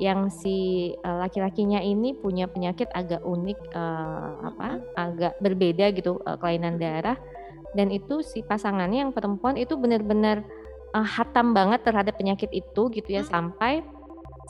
yang 0.00 0.32
si 0.32 0.90
uh, 1.04 1.20
laki-lakinya 1.20 1.76
ini 1.84 2.16
punya 2.16 2.48
penyakit 2.48 2.88
agak 2.96 3.20
unik 3.20 3.58
uh, 3.76 4.48
apa 4.48 4.68
agak 4.96 5.36
berbeda 5.44 5.92
gitu 5.92 6.16
uh, 6.24 6.40
kelainan 6.40 6.80
darah 6.80 7.20
dan 7.74 7.88
itu 7.94 8.22
si 8.26 8.42
pasangannya 8.42 9.06
yang 9.08 9.12
perempuan 9.14 9.54
itu 9.54 9.78
benar-benar 9.78 10.42
uh, 10.94 11.06
hatam 11.06 11.54
banget 11.54 11.86
terhadap 11.86 12.18
penyakit 12.18 12.50
itu 12.50 12.90
gitu 12.90 13.08
ya 13.08 13.22
hmm. 13.22 13.30
sampai 13.30 13.72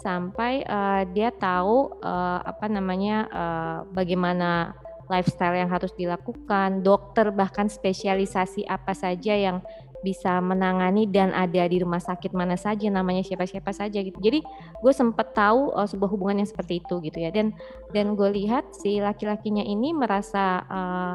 sampai 0.00 0.64
uh, 0.64 1.04
dia 1.12 1.28
tahu 1.28 1.92
uh, 2.00 2.40
apa 2.40 2.66
namanya 2.72 3.28
uh, 3.28 3.78
bagaimana 3.92 4.72
lifestyle 5.12 5.58
yang 5.58 5.68
harus 5.68 5.92
dilakukan 5.98 6.80
dokter 6.80 7.28
bahkan 7.34 7.68
spesialisasi 7.68 8.64
apa 8.64 8.96
saja 8.96 9.34
yang 9.34 9.58
bisa 10.00 10.40
menangani 10.40 11.04
dan 11.04 11.28
ada 11.36 11.68
di 11.68 11.76
rumah 11.84 12.00
sakit 12.00 12.32
mana 12.32 12.56
saja 12.56 12.88
namanya 12.88 13.20
siapa-siapa 13.20 13.68
saja 13.76 14.00
gitu 14.00 14.16
jadi 14.16 14.40
gue 14.80 14.92
sempat 14.96 15.36
tahu 15.36 15.76
uh, 15.76 15.84
sebuah 15.84 16.08
hubungan 16.08 16.40
yang 16.40 16.48
seperti 16.48 16.80
itu 16.80 17.04
gitu 17.04 17.20
ya 17.20 17.28
dan 17.28 17.52
dan 17.92 18.16
gue 18.16 18.30
lihat 18.32 18.72
si 18.72 18.96
laki-lakinya 18.96 19.60
ini 19.60 19.92
merasa 19.92 20.64
uh, 20.64 21.14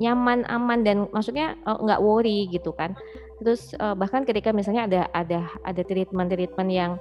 nyaman 0.00 0.48
aman 0.48 0.80
dan 0.82 1.06
maksudnya 1.12 1.54
uh, 1.68 1.76
nggak 1.76 2.00
worry 2.00 2.48
gitu 2.48 2.72
kan 2.72 2.96
terus 3.40 3.72
uh, 3.80 3.96
bahkan 3.96 4.24
ketika 4.24 4.52
misalnya 4.52 4.88
ada 4.88 5.00
ada 5.12 5.40
ada 5.64 5.82
treatment 5.84 6.28
treatment 6.28 6.70
yang 6.72 6.92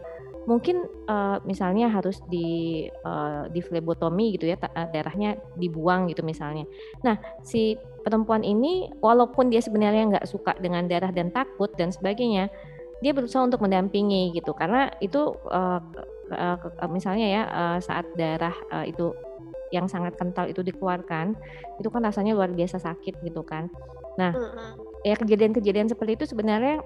mungkin 0.48 0.88
uh, 1.06 1.38
misalnya 1.46 1.94
harus 1.94 2.26
di 2.26 2.90
uh, 3.06 3.46
di 3.54 3.62
flebotomi 3.62 4.34
gitu 4.34 4.50
ya 4.50 4.58
darahnya 4.90 5.38
dibuang 5.62 6.10
gitu 6.10 6.26
misalnya. 6.26 6.66
Nah 7.06 7.22
si 7.46 7.78
perempuan 8.02 8.42
ini 8.42 8.90
walaupun 8.98 9.54
dia 9.54 9.62
sebenarnya 9.62 10.18
nggak 10.18 10.26
suka 10.26 10.58
dengan 10.58 10.90
darah 10.90 11.14
dan 11.14 11.30
takut 11.30 11.70
dan 11.78 11.94
sebagainya, 11.94 12.50
dia 13.04 13.12
berusaha 13.14 13.46
untuk 13.46 13.62
mendampingi 13.62 14.34
gitu 14.34 14.58
karena 14.58 14.90
itu 15.04 15.38
uh, 15.54 15.80
uh, 16.34 16.90
misalnya 16.90 17.28
ya 17.30 17.44
uh, 17.46 17.78
saat 17.78 18.10
darah 18.18 18.56
uh, 18.74 18.86
itu 18.90 19.14
yang 19.70 19.86
sangat 19.86 20.18
kental 20.18 20.50
itu 20.50 20.66
dikeluarkan, 20.66 21.38
itu 21.78 21.88
kan 21.90 22.02
rasanya 22.02 22.34
luar 22.34 22.50
biasa 22.50 22.82
sakit 22.82 23.22
gitu 23.22 23.46
kan. 23.46 23.70
Nah, 24.18 24.34
ya 25.06 25.16
kejadian-kejadian 25.16 25.88
seperti 25.88 26.20
itu 26.20 26.26
sebenarnya 26.36 26.84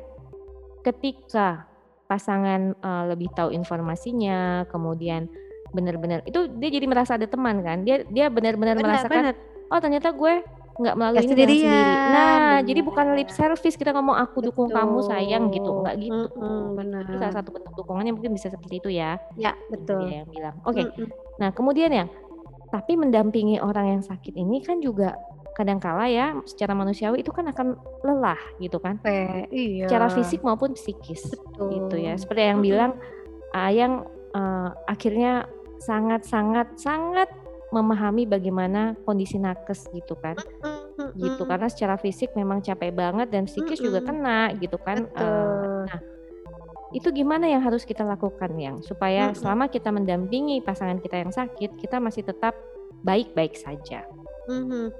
ketika 0.84 1.66
pasangan 2.06 2.76
uh, 2.84 3.10
lebih 3.10 3.32
tahu 3.34 3.50
informasinya, 3.56 4.68
kemudian 4.70 5.32
benar-benar 5.74 6.22
itu 6.30 6.46
dia 6.62 6.70
jadi 6.70 6.86
merasa 6.86 7.18
ada 7.18 7.26
teman 7.26 7.64
kan. 7.66 7.82
Dia 7.82 8.06
dia 8.06 8.30
benar-benar 8.30 8.78
merasakan 8.78 9.34
bener. 9.34 9.36
oh 9.74 9.80
ternyata 9.82 10.14
gue 10.14 10.44
nggak 10.74 10.96
melalui 10.98 11.22
ini 11.22 11.30
sendiri. 11.30 11.58
Nah, 11.66 12.62
bener. 12.62 12.66
jadi 12.66 12.80
bukan 12.82 13.06
lip 13.14 13.30
service 13.30 13.78
kita 13.78 13.94
ngomong 13.94 14.18
aku 14.18 14.42
dukung 14.42 14.70
betul. 14.70 14.78
kamu 14.82 15.00
sayang 15.06 15.44
gitu, 15.54 15.72
nggak 15.86 15.96
gitu. 16.02 16.26
Mm 16.34 16.34
-mm, 16.34 16.62
benar. 16.74 17.02
Itu 17.06 17.18
salah 17.22 17.36
satu 17.42 17.50
bentuk 17.54 17.74
dukungannya 17.78 18.14
mungkin 18.14 18.34
bisa 18.34 18.50
seperti 18.50 18.82
itu 18.82 18.90
ya. 18.90 19.22
Ya, 19.38 19.54
betul. 19.70 20.10
Dia 20.10 20.26
yang 20.26 20.30
bilang. 20.34 20.56
Oke. 20.66 20.82
Okay. 20.82 20.86
Mm 20.90 21.06
-mm. 21.06 21.10
Nah, 21.42 21.50
kemudian 21.54 21.90
ya 21.94 22.06
tapi 22.74 22.98
mendampingi 22.98 23.62
orang 23.62 23.94
yang 24.00 24.02
sakit 24.02 24.34
ini 24.34 24.66
kan 24.66 24.82
juga 24.82 25.14
kadangkala 25.54 26.10
ya 26.10 26.34
secara 26.50 26.74
manusiawi 26.74 27.22
itu 27.22 27.30
kan 27.30 27.46
akan 27.54 27.78
lelah 28.02 28.42
gitu 28.58 28.82
kan. 28.82 28.98
Eh, 29.06 29.46
iya. 29.54 29.86
Secara 29.86 30.10
fisik 30.10 30.42
maupun 30.42 30.74
psikis 30.74 31.30
Betul. 31.30 31.70
gitu 31.78 31.96
ya. 32.02 32.18
Seperti 32.18 32.50
yang 32.50 32.66
bilang 32.66 32.98
Ayang 33.54 34.10
uh, 34.34 34.74
akhirnya 34.90 35.46
sangat-sangat 35.78 36.74
sangat 36.82 37.30
memahami 37.70 38.26
bagaimana 38.26 38.98
kondisi 39.06 39.38
nakes 39.38 39.94
gitu 39.94 40.18
kan. 40.18 40.34
Gitu 41.14 41.46
karena 41.46 41.70
secara 41.70 42.02
fisik 42.02 42.34
memang 42.34 42.66
capek 42.66 42.90
banget 42.90 43.30
dan 43.30 43.46
psikis 43.46 43.78
juga 43.78 44.02
kena 44.02 44.58
gitu 44.58 44.82
kan. 44.82 45.06
Uh, 45.14 45.86
nah, 45.86 46.02
itu 46.94 47.10
gimana 47.10 47.50
yang 47.50 47.66
harus 47.66 47.84
kita 47.84 48.06
lakukan 48.06 48.54
yang 48.56 48.80
supaya 48.86 49.34
hmm. 49.34 49.38
selama 49.38 49.66
kita 49.68 49.90
mendampingi 49.90 50.62
pasangan 50.62 51.02
kita 51.02 51.26
yang 51.26 51.34
sakit 51.34 51.76
kita 51.82 51.98
masih 51.98 52.22
tetap 52.22 52.54
baik-baik 53.04 53.58
saja. 53.58 54.06
Hmm. 54.48 54.94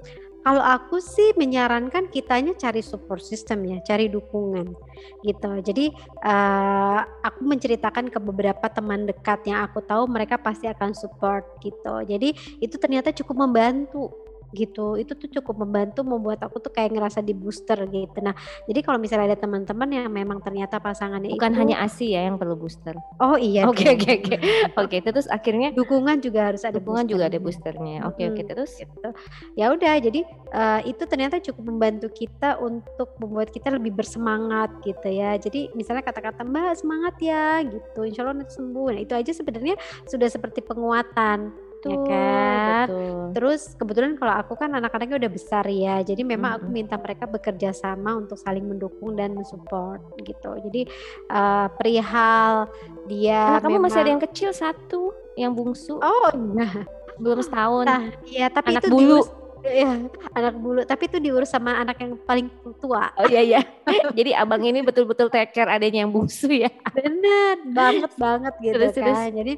Kalau 0.44 0.60
aku 0.60 1.00
sih 1.00 1.32
menyarankan 1.40 2.12
kitanya 2.12 2.52
cari 2.52 2.84
support 2.84 3.24
system 3.24 3.64
ya, 3.64 3.80
cari 3.80 4.12
dukungan 4.12 4.76
gitu. 5.24 5.50
Jadi 5.64 5.88
uh, 6.20 7.00
aku 7.24 7.48
menceritakan 7.48 8.12
ke 8.12 8.20
beberapa 8.20 8.68
teman 8.68 9.08
dekat 9.08 9.40
yang 9.48 9.64
aku 9.64 9.80
tahu 9.80 10.04
mereka 10.04 10.36
pasti 10.36 10.68
akan 10.68 10.92
support 10.92 11.48
gitu. 11.64 12.04
Jadi 12.04 12.60
itu 12.60 12.76
ternyata 12.76 13.08
cukup 13.16 13.48
membantu 13.48 14.12
gitu. 14.54 14.94
Itu 14.94 15.18
tuh 15.18 15.28
cukup 15.40 15.66
membantu 15.66 16.06
membuat 16.06 16.46
aku 16.46 16.62
tuh 16.62 16.70
kayak 16.70 16.94
ngerasa 16.94 17.20
di 17.20 17.34
booster 17.34 17.76
gitu. 17.90 18.18
Nah 18.22 18.32
jadi 18.70 18.80
kalau 18.80 19.02
misalnya 19.02 19.34
ada 19.34 19.38
teman-teman 19.38 19.88
yang 19.90 20.08
memang 20.08 20.38
ternyata 20.40 20.78
pasangannya 20.78 21.34
bukan 21.34 21.52
itu, 21.52 21.60
hanya 21.60 21.76
asi 21.82 22.14
ya 22.14 22.30
yang 22.30 22.38
perlu 22.38 22.54
booster? 22.54 22.94
Oh 23.18 23.34
iya 23.34 23.66
oke 23.66 23.84
oke 23.84 24.10
oke. 24.22 24.36
Oke 24.78 24.96
terus 25.02 25.26
akhirnya 25.26 25.74
dukungan 25.74 26.22
juga 26.22 26.54
harus 26.54 26.62
ada 26.62 26.78
dukungan 26.78 27.10
juga 27.10 27.26
ada 27.26 27.38
boosternya. 27.42 28.06
Oke 28.06 28.22
okay, 28.22 28.24
oke 28.30 28.34
okay, 28.38 28.44
terus? 28.46 28.72
gitu. 28.78 29.10
ya 29.58 29.70
udah 29.70 29.94
jadi 29.98 30.20
uh, 30.52 30.80
itu 30.84 31.02
ternyata 31.08 31.40
cukup 31.40 31.64
membantu 31.72 32.08
kita 32.12 32.60
untuk 32.60 33.16
membuat 33.18 33.50
kita 33.50 33.72
lebih 33.74 33.94
bersemangat 33.96 34.70
gitu 34.84 35.08
ya. 35.10 35.34
Jadi 35.40 35.72
misalnya 35.72 36.04
kata-kata 36.04 36.46
mbak 36.46 36.78
semangat 36.78 37.14
ya 37.18 37.64
gitu. 37.64 38.04
Insya 38.04 38.22
Allah 38.22 38.44
nanti 38.44 38.54
sembuh. 38.54 38.88
Nah 38.94 39.00
itu 39.02 39.14
aja 39.16 39.32
sebenarnya 39.32 39.74
sudah 40.06 40.28
seperti 40.30 40.60
penguatan 40.62 41.63
ya 41.92 41.98
kan. 42.08 42.86
Betul. 42.88 43.24
Terus 43.34 43.62
kebetulan 43.74 44.12
kalau 44.14 44.34
aku 44.38 44.54
kan 44.54 44.70
anak-anaknya 44.72 45.16
udah 45.26 45.32
besar 45.32 45.64
ya, 45.66 46.00
jadi 46.06 46.22
memang 46.22 46.62
aku 46.62 46.66
minta 46.70 46.94
mereka 46.96 47.26
bekerja 47.26 47.74
sama 47.74 48.14
untuk 48.14 48.38
saling 48.38 48.64
mendukung 48.64 49.18
dan 49.18 49.34
mensupport 49.34 50.00
gitu. 50.22 50.50
Jadi 50.70 50.88
uh, 51.28 51.66
perihal 51.74 52.70
dia. 53.10 53.58
Nah, 53.58 53.60
kamu 53.60 53.78
masih 53.82 54.00
ada 54.00 54.10
yang 54.14 54.22
kecil 54.22 54.50
satu, 54.54 55.10
yang 55.34 55.52
bungsu. 55.52 55.98
Oh, 55.98 56.30
nah. 56.34 56.86
belum 57.18 57.42
setahun. 57.46 57.84
Nah, 57.84 58.02
iya 58.28 58.46
tapi 58.48 58.78
anak 58.78 58.86
itu 58.86 58.90
bulu. 58.94 59.20
Dius, 59.22 59.28
ya 59.64 59.96
anak 60.36 60.54
bulu 60.60 60.84
tapi 60.84 61.08
itu 61.08 61.16
diurus 61.16 61.48
sama 61.48 61.80
anak 61.80 61.96
yang 61.96 62.20
paling 62.28 62.52
tua 62.76 63.08
oh 63.16 63.24
iya 63.32 63.40
iya 63.40 63.60
jadi 64.18 64.44
abang 64.44 64.60
ini 64.60 64.84
betul-betul 64.84 65.32
take 65.32 65.56
care 65.56 65.72
adanya 65.72 66.04
yang 66.04 66.12
bungsu 66.12 66.52
ya 66.52 66.68
bener 66.92 67.64
banget 67.72 68.12
banget 68.20 68.54
gitu 68.60 68.76
terus, 68.76 68.92
kan 68.92 69.04
terus. 69.08 69.20
jadi 69.32 69.52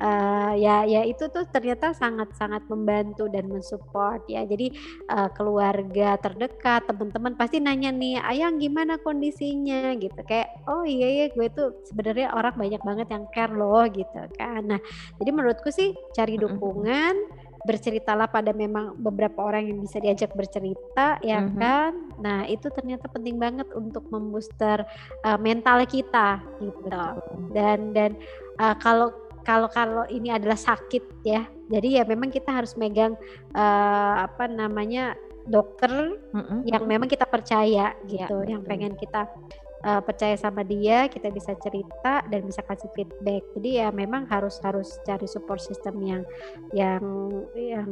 uh, 0.00 0.52
ya 0.56 0.86
ya 0.86 1.02
itu 1.06 1.28
tuh 1.30 1.44
ternyata 1.50 1.94
sangat-sangat 1.94 2.66
membantu 2.70 3.26
dan 3.30 3.50
mensupport 3.50 4.22
ya. 4.26 4.42
Jadi 4.46 4.74
uh, 5.10 5.28
keluarga 5.34 6.16
terdekat, 6.18 6.86
teman-teman 6.88 7.34
pasti 7.34 7.58
nanya 7.60 7.90
nih, 7.90 8.18
"Ayang 8.22 8.58
gimana 8.58 8.98
kondisinya?" 8.98 9.94
gitu. 9.98 10.20
Kayak, 10.26 10.54
"Oh 10.70 10.82
iya 10.86 11.24
ya, 11.24 11.26
gue 11.34 11.48
tuh 11.52 11.68
sebenarnya 11.86 12.32
orang 12.34 12.54
banyak 12.56 12.82
banget 12.82 13.08
yang 13.10 13.24
care 13.30 13.54
loh." 13.54 13.86
gitu 13.90 14.20
kan. 14.38 14.62
Nah, 14.64 14.80
jadi 15.20 15.30
menurutku 15.30 15.68
sih 15.70 15.92
cari 16.16 16.40
dukungan 16.40 17.44
berceritalah 17.64 18.28
pada 18.28 18.52
memang 18.52 18.92
beberapa 19.00 19.40
orang 19.40 19.72
yang 19.72 19.78
bisa 19.80 19.96
diajak 19.96 20.36
bercerita 20.36 21.16
ya 21.24 21.40
mm 21.40 21.48
-hmm. 21.48 21.58
kan 21.58 21.92
nah 22.20 22.40
itu 22.44 22.68
ternyata 22.68 23.08
penting 23.08 23.40
banget 23.40 23.64
untuk 23.72 24.04
membooster 24.12 24.84
uh, 25.24 25.40
mental 25.40 25.80
kita 25.88 26.44
gitu 26.60 26.84
dan 27.56 27.96
dan 27.96 28.20
uh, 28.60 28.76
kalau 28.76 29.10
kalau 29.44 29.68
kalau 29.70 30.04
ini 30.10 30.32
adalah 30.32 30.58
sakit 30.58 31.22
ya 31.22 31.46
jadi 31.68 32.00
ya 32.00 32.04
memang 32.08 32.32
kita 32.32 32.50
harus 32.50 32.74
megang 32.74 33.14
uh, 33.54 34.14
apa 34.24 34.48
namanya 34.50 35.14
dokter 35.44 36.16
mm 36.32 36.40
-hmm. 36.40 36.60
yang 36.64 36.82
memang 36.88 37.08
kita 37.08 37.28
percaya 37.28 37.92
ya, 37.92 38.08
gitu 38.08 38.36
ya, 38.44 38.56
yang 38.56 38.64
pengen 38.64 38.96
kita 38.96 39.28
uh, 39.84 40.00
percaya 40.00 40.34
sama 40.40 40.64
dia, 40.64 41.06
kita 41.12 41.28
bisa 41.28 41.52
cerita 41.60 42.24
dan 42.26 42.40
bisa 42.48 42.64
kasih 42.64 42.88
feedback. 42.96 43.44
Jadi 43.54 43.84
ya 43.84 43.92
memang 43.92 44.24
harus 44.26 44.56
harus 44.64 44.96
cari 45.04 45.28
support 45.28 45.60
system 45.60 46.00
yang 46.00 46.22
yang 46.72 47.04
yang 47.54 47.90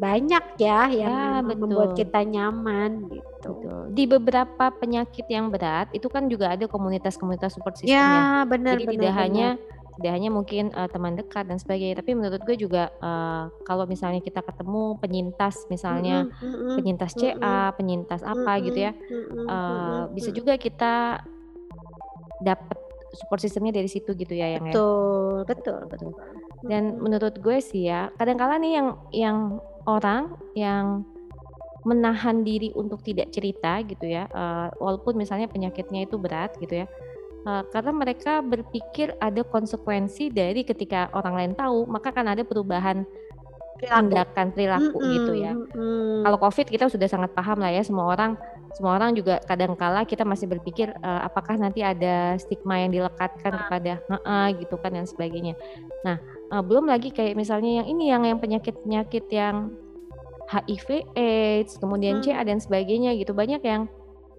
banyak 0.00 0.44
ya, 0.58 0.88
yang 0.88 1.44
ya, 1.44 1.54
membuat 1.54 1.92
kita 1.94 2.24
nyaman 2.24 3.12
gitu. 3.12 3.52
Betul. 3.60 3.82
Di 3.92 4.04
beberapa 4.08 4.72
penyakit 4.72 5.28
yang 5.28 5.52
berat 5.52 5.92
itu 5.92 6.08
kan 6.08 6.26
juga 6.26 6.56
ada 6.56 6.64
komunitas-komunitas 6.64 7.54
support 7.54 7.76
system 7.76 7.92
ya. 7.92 8.00
ya. 8.00 8.48
benar. 8.48 8.80
Jadi 8.80 8.84
benar, 8.88 8.94
tidak 8.96 9.12
benar. 9.12 9.22
hanya 9.22 9.48
tidak 9.94 10.12
hanya 10.12 10.30
mungkin 10.30 10.74
uh, 10.74 10.90
teman 10.90 11.14
dekat 11.14 11.46
dan 11.46 11.58
sebagainya 11.58 12.02
tapi 12.02 12.18
menurut 12.18 12.42
gue 12.42 12.56
juga 12.58 12.90
uh, 12.98 13.46
kalau 13.62 13.86
misalnya 13.86 14.18
kita 14.18 14.42
ketemu 14.42 14.98
penyintas 14.98 15.70
misalnya 15.70 16.26
mm 16.26 16.34
-hmm, 16.34 16.74
penyintas 16.78 17.12
CA 17.14 17.30
mm 17.34 17.38
-hmm. 17.38 17.70
penyintas 17.78 18.20
apa 18.26 18.34
mm 18.34 18.46
-hmm, 18.50 18.66
gitu 18.66 18.78
ya 18.78 18.92
uh, 19.46 20.02
bisa 20.10 20.30
juga 20.34 20.58
kita 20.58 21.22
dapat 22.42 22.78
support 23.14 23.38
sistemnya 23.38 23.78
dari 23.78 23.86
situ 23.86 24.10
gitu 24.18 24.34
ya 24.34 24.58
yang 24.58 24.66
ya? 24.66 24.74
betul 24.74 25.46
ya. 25.46 25.46
betul 25.46 25.80
betul 25.86 26.10
dan 26.66 26.98
menurut 26.98 27.34
gue 27.38 27.58
sih 27.62 27.86
ya 27.86 28.10
kadang-kala 28.18 28.58
nih 28.58 28.72
yang 28.82 28.88
yang 29.14 29.38
orang 29.86 30.34
yang 30.58 31.06
menahan 31.84 32.40
diri 32.42 32.72
untuk 32.72 33.04
tidak 33.04 33.28
cerita 33.30 33.84
gitu 33.84 34.08
ya 34.08 34.24
uh, 34.32 34.72
walaupun 34.80 35.20
misalnya 35.20 35.46
penyakitnya 35.46 36.08
itu 36.08 36.16
berat 36.16 36.56
gitu 36.56 36.82
ya 36.82 36.86
uh, 37.46 37.62
karena 37.70 37.92
mereka 37.92 38.40
berpikir 38.40 39.14
ada 39.20 39.44
konsekuensi 39.44 40.28
dari 40.32 40.64
ketika 40.64 41.08
orang 41.14 41.34
lain 41.34 41.52
tahu 41.56 41.86
maka 41.86 42.10
kan 42.10 42.26
ada 42.28 42.42
perubahan 42.42 43.04
tindakan 43.84 44.54
perilaku 44.54 44.96
mm 44.96 45.04
-hmm. 45.04 45.14
gitu 45.18 45.32
ya. 45.36 45.52
Mm 45.52 45.66
-hmm. 45.68 46.22
Kalau 46.24 46.38
COVID 46.40 46.66
kita 46.72 46.86
sudah 46.88 47.08
sangat 47.10 47.30
paham 47.36 47.60
lah 47.60 47.70
ya 47.74 47.82
semua 47.84 48.08
orang 48.08 48.38
semua 48.74 48.98
orang 48.98 49.14
juga 49.14 49.38
kadang 49.46 49.78
kala 49.78 50.02
kita 50.02 50.26
masih 50.26 50.50
berpikir 50.50 50.90
uh, 50.98 51.22
apakah 51.22 51.54
nanti 51.54 51.84
ada 51.86 52.34
stigma 52.42 52.82
yang 52.82 52.90
dilekatkan 52.90 53.54
nah. 53.54 53.58
kepada 53.66 53.92
uh, 54.10 54.48
gitu 54.50 54.74
kan 54.82 54.90
dan 54.98 55.06
sebagainya. 55.06 55.54
Nah, 56.02 56.18
uh, 56.50 56.58
belum 56.58 56.90
lagi 56.90 57.14
kayak 57.14 57.38
misalnya 57.38 57.82
yang 57.82 57.86
ini 57.86 58.10
yang 58.10 58.22
yang 58.26 58.38
penyakit-penyakit 58.42 59.30
yang 59.30 59.70
HIV 60.50 61.08
AIDS, 61.16 61.78
kemudian 61.78 62.20
hmm. 62.20 62.24
CA 62.26 62.42
dan 62.42 62.58
sebagainya 62.58 63.14
gitu. 63.16 63.32
Banyak 63.32 63.62
yang 63.62 63.86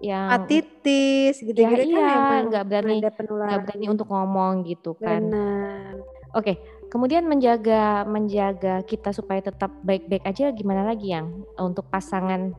yang 0.00 0.28
hepatitis 0.28 1.40
gitu 1.40 1.56
ya, 1.56 1.72
gitu 1.72 1.96
iya, 1.96 2.04
kan 2.04 2.42
nggak 2.52 2.64
berani 2.68 3.00
nggak 3.00 3.60
berani 3.64 3.86
untuk 3.88 4.08
ngomong 4.12 4.64
gitu 4.68 4.92
kan. 4.98 5.24
Benar. 5.24 5.92
Oke, 6.36 6.60
kemudian 6.92 7.24
menjaga 7.24 8.04
menjaga 8.04 8.84
kita 8.84 9.10
supaya 9.12 9.40
tetap 9.40 9.72
baik-baik 9.80 10.24
aja 10.24 10.52
gimana 10.52 10.84
lagi 10.84 11.16
yang 11.16 11.44
untuk 11.56 11.88
pasangan 11.88 12.52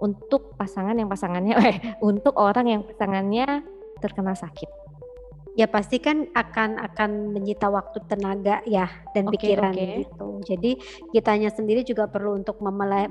untuk 0.00 0.56
pasangan 0.56 0.96
yang 0.96 1.08
pasangannya 1.08 1.54
eh, 1.68 1.76
untuk 2.00 2.36
orang 2.40 2.66
yang 2.68 2.82
pasangannya 2.84 3.64
terkena 4.00 4.32
sakit 4.32 4.79
ya 5.60 5.68
pasti 5.68 6.00
kan 6.00 6.24
akan 6.32 6.80
akan 6.80 7.36
menyita 7.36 7.68
waktu 7.68 8.00
tenaga 8.08 8.64
ya 8.64 8.88
dan 9.12 9.28
okay, 9.28 9.32
pikiran 9.36 9.76
okay. 9.76 10.08
gitu. 10.08 10.28
Jadi 10.48 10.70
kitanya 11.12 11.52
sendiri 11.52 11.84
juga 11.84 12.08
perlu 12.08 12.40
untuk 12.40 12.56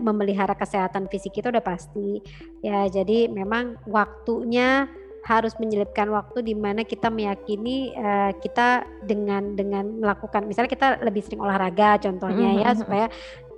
memelihara 0.02 0.58
kesehatan 0.58 1.06
fisik 1.14 1.38
itu 1.38 1.54
udah 1.54 1.62
pasti. 1.62 2.26
Ya 2.66 2.90
jadi 2.90 3.30
memang 3.30 3.78
waktunya 3.86 4.90
harus 5.30 5.54
menyelipkan 5.62 6.10
waktu 6.10 6.42
di 6.42 6.56
mana 6.56 6.88
kita 6.88 7.12
meyakini 7.12 7.92
uh, 7.94 8.32
kita 8.40 8.88
dengan 9.04 9.54
dengan 9.54 10.00
melakukan 10.00 10.48
misalnya 10.48 10.72
kita 10.72 10.88
lebih 11.04 11.20
sering 11.22 11.44
olahraga 11.44 12.00
contohnya 12.00 12.50
mm 12.50 12.56
-hmm. 12.56 12.64
ya 12.64 12.70
supaya 12.72 13.06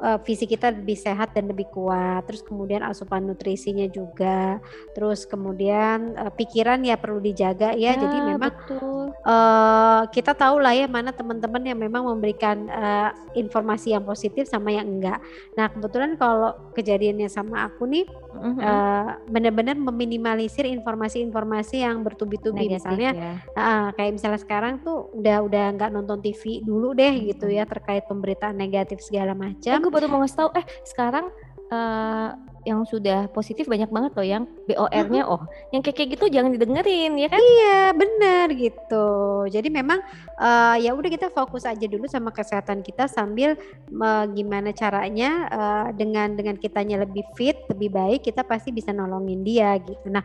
uh, 0.01 0.19
fisik 0.25 0.57
kita 0.57 0.73
lebih 0.73 0.97
sehat 0.97 1.31
dan 1.37 1.47
lebih 1.47 1.69
kuat. 1.69 2.25
Terus 2.25 2.41
kemudian 2.41 2.81
asupan 2.81 3.23
nutrisinya 3.23 3.85
juga. 3.87 4.57
Terus 4.97 5.23
kemudian 5.29 6.17
uh, 6.17 6.33
pikiran 6.33 6.81
ya 6.81 6.97
perlu 6.97 7.21
dijaga 7.21 7.77
ya. 7.77 7.95
ya 7.95 8.01
Jadi 8.01 8.17
memang 8.25 8.51
betul. 8.51 9.13
Uh, 9.21 10.03
kita 10.09 10.33
tahu 10.33 10.59
lah 10.59 10.73
ya 10.73 10.89
mana 10.89 11.13
teman-teman 11.13 11.61
yang 11.61 11.79
memang 11.79 12.03
memberikan 12.09 12.67
uh, 12.67 13.13
informasi 13.37 13.93
yang 13.93 14.03
positif 14.03 14.49
sama 14.49 14.73
yang 14.73 14.89
enggak. 14.89 15.21
Nah 15.55 15.69
kebetulan 15.69 16.17
kalau 16.17 16.57
kejadiannya 16.73 17.29
sama 17.29 17.69
aku 17.69 17.85
nih 17.85 18.05
mm-hmm. 18.31 18.63
uh, 18.63 19.09
benar-benar 19.27 19.75
meminimalisir 19.77 20.65
informasi-informasi 20.67 21.83
yang 21.83 22.01
bertubi-tubi 22.01 22.71
misalnya 22.71 23.11
ya. 23.11 23.33
uh, 23.55 23.87
kayak 23.95 24.17
misalnya 24.17 24.41
sekarang 24.41 24.79
tuh 24.81 25.11
udah 25.15 25.43
udah 25.45 25.65
nggak 25.77 25.91
nonton 25.91 26.19
TV 26.23 26.63
dulu 26.63 26.95
deh 26.95 27.11
mm-hmm. 27.11 27.29
gitu 27.35 27.47
ya 27.51 27.63
terkait 27.67 28.07
pemberitaan 28.07 28.55
negatif 28.57 29.03
segala 29.03 29.35
macam 29.35 29.79
baru 29.91 30.07
mau 30.07 30.23
ngasih 30.23 30.37
tahu 30.39 30.49
eh 30.55 30.65
sekarang 30.87 31.25
uh, 31.71 32.50
yang 32.63 32.85
sudah 32.85 33.27
positif 33.33 33.65
banyak 33.65 33.89
banget 33.89 34.11
loh 34.15 34.27
yang 34.27 34.43
BOR-nya 34.69 35.25
oh 35.25 35.41
yang 35.73 35.81
kayak, 35.81 36.15
gitu 36.17 36.29
jangan 36.29 36.53
didengerin 36.53 37.17
ya 37.17 37.27
kan? 37.27 37.41
Iya 37.41 37.79
benar 37.93 38.47
gitu. 38.53 39.07
Jadi 39.49 39.69
memang 39.69 39.99
uh, 40.37 40.75
ya 40.77 40.93
udah 40.93 41.09
kita 41.09 41.27
fokus 41.33 41.67
aja 41.67 41.85
dulu 41.85 42.05
sama 42.07 42.29
kesehatan 42.29 42.85
kita 42.85 43.09
sambil 43.09 43.59
uh, 43.99 44.25
gimana 44.31 44.71
caranya 44.71 45.49
uh, 45.51 45.87
dengan 45.91 46.33
dengan 46.37 46.55
kitanya 46.55 47.03
lebih 47.03 47.25
fit 47.35 47.57
lebih 47.67 47.91
baik 47.91 48.29
kita 48.29 48.45
pasti 48.45 48.69
bisa 48.69 48.95
nolongin 48.95 49.43
dia 49.43 49.75
gitu. 49.81 50.07
Nah 50.07 50.23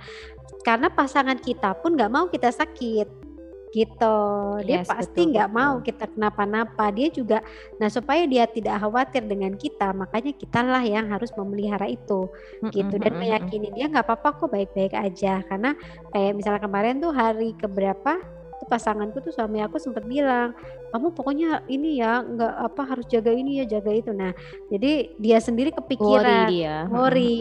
karena 0.63 0.93
pasangan 0.93 1.39
kita 1.41 1.75
pun 1.79 1.99
nggak 1.99 2.13
mau 2.13 2.27
kita 2.31 2.53
sakit 2.53 3.26
gitu. 3.77 4.17
Dia 4.65 4.81
yes, 4.81 4.89
pasti 4.89 5.29
nggak 5.29 5.51
mau 5.53 5.85
kita 5.85 6.09
kenapa-napa. 6.09 6.89
Dia 6.97 7.13
juga, 7.13 7.45
nah 7.77 7.93
supaya 7.93 8.25
dia 8.25 8.49
tidak 8.49 8.81
khawatir 8.81 9.29
dengan 9.29 9.53
kita, 9.53 9.93
makanya 9.93 10.33
kita 10.33 10.65
lah 10.65 10.81
yang 10.81 11.13
harus 11.13 11.29
memelihara 11.37 11.85
itu, 11.85 12.33
mm 12.33 12.33
-hmm. 12.65 12.71
gitu. 12.73 12.95
Dan 12.97 13.13
meyakini 13.21 13.69
dia 13.77 13.93
nggak 13.93 14.09
apa-apa 14.09 14.41
kok 14.41 14.49
baik-baik 14.49 14.97
aja. 14.97 15.45
Karena 15.45 15.77
kayak 16.17 16.33
misalnya 16.33 16.65
kemarin 16.65 16.97
tuh 17.05 17.13
hari 17.13 17.53
keberapa 17.53 18.36
tuh 18.57 18.69
pasanganku 18.69 19.21
tuh 19.21 19.33
suami 19.33 19.61
aku 19.61 19.77
sempat 19.77 20.05
bilang 20.09 20.57
kamu 20.91 21.13
pokoknya 21.13 21.67
ini 21.69 22.01
ya 22.01 22.25
nggak 22.25 22.55
apa 22.73 22.83
harus 22.89 23.07
jaga 23.11 23.29
ini 23.35 23.61
ya 23.61 23.79
jaga 23.79 23.93
itu. 23.93 24.11
Nah 24.17 24.33
jadi 24.73 25.13
dia 25.21 25.39
sendiri 25.43 25.75
kepikiran 25.75 26.49
worry 26.49 26.53
dia. 26.57 26.77
worry. 26.89 27.37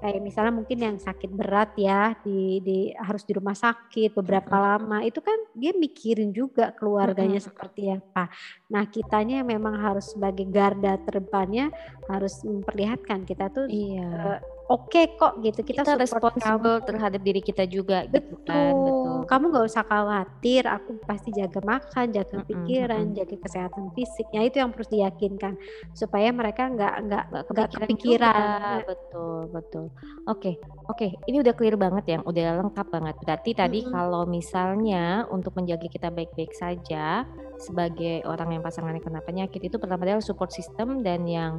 Kayak 0.00 0.20
misalnya 0.24 0.52
mungkin 0.54 0.78
yang 0.80 0.96
sakit 0.96 1.30
berat 1.30 1.76
ya 1.76 2.16
di, 2.24 2.62
di 2.64 2.78
harus 2.96 3.26
di 3.28 3.36
rumah 3.36 3.52
sakit 3.52 4.16
beberapa 4.16 4.56
lama 4.56 5.04
itu 5.04 5.20
kan 5.20 5.36
dia 5.52 5.76
mikirin 5.76 6.32
juga 6.32 6.72
keluarganya 6.72 7.42
seperti 7.42 7.92
apa. 7.92 8.32
Nah 8.72 8.88
kitanya 8.88 9.44
memang 9.44 9.76
harus 9.76 10.16
sebagai 10.16 10.48
garda 10.48 10.96
terdepannya 11.04 11.68
harus 12.08 12.40
memperlihatkan 12.46 13.28
kita 13.28 13.52
tuh 13.52 13.68
iya. 13.68 14.38
uh, 14.38 14.55
oke 14.66 14.90
okay 14.90 15.04
kok 15.14 15.38
gitu 15.42 15.60
kita, 15.62 15.82
kita 15.86 15.92
responsibel 15.94 16.82
terhadap 16.82 17.20
diri 17.22 17.40
kita 17.42 17.64
juga 17.70 18.06
betul. 18.06 18.18
gitu 18.18 18.34
kan 18.46 18.72
betul 18.74 19.16
kamu 19.26 19.44
nggak 19.50 19.66
usah 19.66 19.84
khawatir 19.86 20.62
aku 20.66 20.90
pasti 21.06 21.30
jaga 21.34 21.60
makan 21.62 22.06
jaga 22.14 22.36
pikiran 22.46 23.02
mm 23.02 23.08
-hmm. 23.10 23.18
jaga 23.18 23.36
kesehatan 23.42 23.84
fisik 23.94 24.26
ya 24.30 24.40
itu 24.46 24.56
yang 24.62 24.70
harus 24.74 24.88
diyakinkan 24.90 25.54
supaya 25.94 26.30
mereka 26.30 26.70
nggak 26.70 26.94
nggak 27.06 27.24
nggak 27.50 27.68
kepikiran 27.74 28.82
betul 28.86 29.40
betul 29.50 29.86
oke 30.26 30.38
okay. 30.40 30.54
oke 30.90 30.98
okay. 30.98 31.10
ini 31.30 31.42
udah 31.42 31.54
clear 31.54 31.76
banget 31.78 32.04
ya 32.06 32.18
udah 32.22 32.62
lengkap 32.66 32.86
banget 32.90 33.14
berarti 33.22 33.50
tadi 33.54 33.78
mm 33.82 33.86
-hmm. 33.86 33.94
kalau 33.94 34.22
misalnya 34.26 35.26
untuk 35.30 35.54
menjaga 35.58 35.86
kita 35.90 36.08
baik-baik 36.10 36.54
saja 36.54 37.26
sebagai 37.58 38.22
orang 38.28 38.58
yang 38.58 38.62
pasangannya 38.62 39.02
kena 39.02 39.24
penyakit 39.24 39.62
itu 39.62 39.76
pertama 39.80 40.04
adalah 40.04 40.22
support 40.22 40.52
system 40.52 41.00
dan 41.00 41.24
yang 41.24 41.58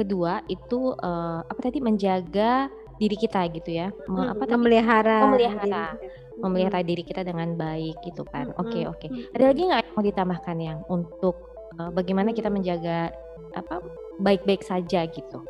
kedua 0.00 0.40
itu 0.48 0.96
uh, 0.96 1.44
apa 1.44 1.60
tadi 1.60 1.78
menjaga 1.84 2.72
diri 3.00 3.16
kita 3.16 3.48
gitu 3.52 3.70
ya 3.72 3.88
Me, 4.08 4.28
apa 4.32 4.44
tadi? 4.44 4.52
memelihara 4.56 5.18
memelihara 5.28 5.84
diri. 5.96 6.08
memelihara 6.40 6.80
diri 6.84 7.02
kita 7.04 7.22
dengan 7.24 7.56
baik 7.56 7.96
gitu 8.04 8.24
kan 8.28 8.52
oke 8.56 8.68
oke 8.88 8.96
okay, 8.96 9.08
okay. 9.08 9.08
ada 9.36 9.44
lagi 9.52 9.60
nggak 9.68 9.80
yang 9.84 9.94
mau 9.96 10.04
ditambahkan 10.04 10.56
yang 10.60 10.78
untuk 10.88 11.36
uh, 11.80 11.88
bagaimana 11.92 12.32
kita 12.36 12.52
menjaga 12.52 13.12
apa 13.56 13.80
baik-baik 14.20 14.60
saja 14.60 15.08
gitu 15.08 15.40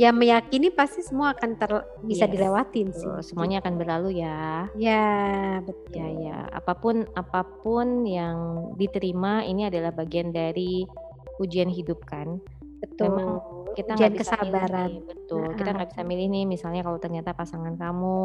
ya 0.00 0.16
meyakini 0.16 0.72
pasti 0.72 1.04
semua 1.04 1.36
akan 1.36 1.60
ter 1.60 1.84
bisa 2.08 2.24
Yes, 2.24 2.32
dilewatin 2.32 2.88
sih. 2.96 3.10
Semuanya 3.20 3.60
akan 3.60 3.74
berlalu 3.76 4.24
ya. 4.24 4.64
Ya, 4.72 5.60
Ya 5.60 5.60
betul. 5.60 6.24
ya, 6.24 6.48
apa 6.56 6.72
pun 6.72 7.04
apa 7.12 7.44
pun 7.60 8.08
yang 8.08 8.72
diterima 8.80 9.44
ini 9.44 9.68
adalah 9.68 9.92
bagian 9.92 10.32
dari 10.32 10.88
ujian 11.36 11.68
hidup 11.68 12.00
kan. 12.08 12.40
Betul. 12.80 13.12
Memang 13.12 13.28
kita 13.74 13.90
nggak 13.94 14.12
bisa 14.16 14.34
milih 14.36 14.50
kesabaran. 14.50 14.88
nih, 14.90 15.00
betul. 15.06 15.46
Kita 15.54 15.62
Heeh. 15.64 15.74
nggak 15.76 15.88
bisa 15.92 16.02
milih 16.02 16.26
nih, 16.30 16.44
misalnya 16.46 16.82
kalau 16.82 16.98
ternyata 16.98 17.30
pasangan 17.32 17.74
kamu 17.76 18.20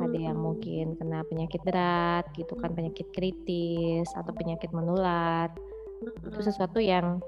ada 0.00 0.16
yang 0.16 0.38
mungkin 0.38 0.96
kena 0.96 1.20
penyakit 1.28 1.60
berat 1.60 2.24
gitu 2.32 2.54
kan, 2.56 2.72
penyakit 2.72 3.10
kritis 3.12 4.08
atau 4.16 4.32
penyakit 4.32 4.70
menular. 4.72 5.52
Itu 6.00 6.40
Mhm. 6.40 6.46
sesuatu 6.46 6.80
yang 6.80 7.20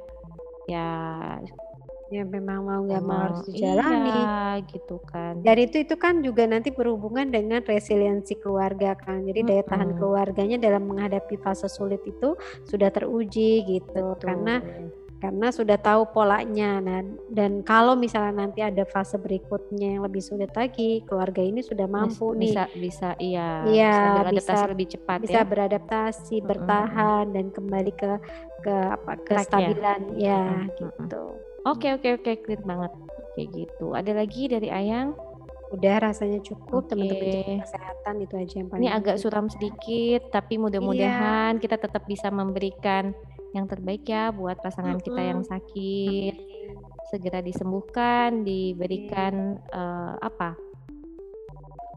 ya 0.65 1.37
Ya 2.13 2.29
memang 2.29 2.69
mau 2.69 2.81
nggak 2.85 3.03
mau 3.09 3.25
harus 3.25 3.41
memang 3.49 3.57
dijalani. 3.57 4.13
iya 4.13 4.61
gitu 4.69 5.01
kan. 5.09 5.41
Dan 5.41 5.57
itu 5.65 5.81
itu 5.81 5.97
kan 5.97 6.21
juga 6.21 6.45
nanti 6.45 6.69
berhubungan 6.69 7.33
dengan 7.33 7.65
resiliensi 7.65 8.37
keluarga 8.37 8.93
kan. 9.01 9.25
Jadi 9.25 9.41
daya 9.49 9.65
tahan 9.65 9.97
keluarganya 9.97 10.61
dalam 10.61 10.93
menghadapi 10.93 11.41
fase 11.41 11.73
sulit 11.73 12.05
itu 12.05 12.37
sudah 12.69 12.93
teruji 12.93 13.65
gitu. 13.65 14.13
Betul. 14.13 14.29
karena 14.29 14.61
sudah 15.31 15.79
tahu 15.79 16.11
polanya. 16.11 16.83
Nah, 16.83 16.99
dan 17.31 17.63
kalau 17.63 17.95
misalnya 17.95 18.43
nanti 18.43 18.59
ada 18.59 18.83
fase 18.83 19.15
berikutnya 19.15 19.95
yang 19.95 20.03
lebih 20.03 20.19
sulit 20.19 20.51
lagi, 20.51 21.05
keluarga 21.05 21.39
ini 21.39 21.63
sudah 21.63 21.87
mampu 21.87 22.35
nih. 22.35 22.51
bisa 22.51 22.63
bisa 22.73 23.09
iya, 23.17 23.63
Iya, 23.63 23.93
bisa 23.93 24.03
bisa 24.03 24.13
beradaptasi 24.19 24.65
lebih 24.67 24.87
cepat 24.91 25.19
bisa 25.21 25.39
ya. 25.39 25.45
beradaptasi, 25.45 26.35
Mhm 26.35 26.43
mhm. 26.43 26.49
bertahan 26.49 27.25
dan 27.31 27.47
kembali 27.51 27.93
ke 27.93 28.11
ke 28.61 28.75
apa 28.91 29.13
Track-nya. 29.23 29.71
kestabilan 29.71 30.01
ya 30.17 30.43
Mhm 30.43 30.59
mhm. 30.59 30.77
gitu. 30.81 31.23
Oke 31.63 31.89
oke 31.93 32.09
oke, 32.19 32.33
clear 32.43 32.63
banget. 32.63 32.91
Kayak 33.33 33.49
gitu. 33.55 33.87
Ada 33.93 34.13
lagi 34.13 34.43
dari 34.47 34.69
Ayang? 34.69 35.15
Udah 35.71 36.05
rasanya 36.05 36.37
cukup 36.41 36.85
teman-teman 36.85 37.33
jaga 37.33 37.49
Oke. 37.49 37.65
kesehatan 37.65 38.15
itu 38.21 38.35
aja 38.37 38.55
yang 38.61 38.69
Ini 38.69 38.71
paling 38.71 38.91
agak 38.93 39.17
penting. 39.17 39.23
suram 39.23 39.47
sedikit, 39.49 40.21
tapi 40.29 40.55
Iya. 40.55 40.63
mudah-mudahan 40.63 41.53
kita 41.57 41.77
tetap 41.77 42.05
bisa 42.05 42.29
memberikan 42.29 43.17
yang 43.53 43.69
terbaik 43.69 44.09
ya 44.09 44.33
buat 44.33 44.59
pasangan 44.61 44.99
kita 44.99 45.21
yang 45.21 45.41
sakit. 45.45 46.35
Segera 47.13 47.45
disembuhkan, 47.45 48.41
diberikan 48.43 49.61
eh, 49.69 50.15
apa? 50.21 50.57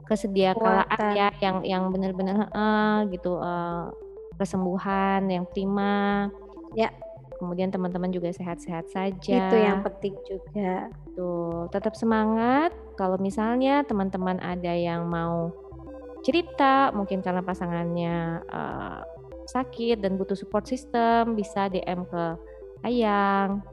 Kesediakalaan 0.05 1.17
ya 1.17 1.33
yang 1.41 1.65
yang 1.65 1.83
benar-benar 1.89 2.51
heeh, 2.51 2.95
gitu 3.15 3.39
eh, 3.39 3.87
kesembuhan 4.35 5.25
yang 5.31 5.47
prima. 5.47 6.29
Ya. 6.75 6.91
Kemudian 7.35 7.67
teman-teman 7.67 8.15
juga 8.15 8.31
sehat-sehat 8.31 8.87
Itu 8.95 9.59
yang 9.59 9.83
saja. 9.83 9.85
penting 9.91 10.15
juga. 10.23 10.87
Tuh, 11.19 11.67
tetap 11.67 11.91
semangat. 11.99 12.71
Kalau 12.95 13.19
misalnya 13.19 13.83
teman-teman 13.83 14.39
ada 14.39 14.71
yang 14.71 15.03
mau 15.03 15.51
cerita, 16.23 16.95
mungkin 16.95 17.19
karena 17.19 17.43
pasangannya 17.43 18.39
eh, 18.39 18.99
sakit 19.45 20.01
dan 20.01 20.17
butuh 20.17 20.37
support 20.37 20.65
system, 20.65 21.37
bisa 21.37 21.69
DM 21.69 22.05
ke 22.09 22.23
Ayang, 22.85 23.65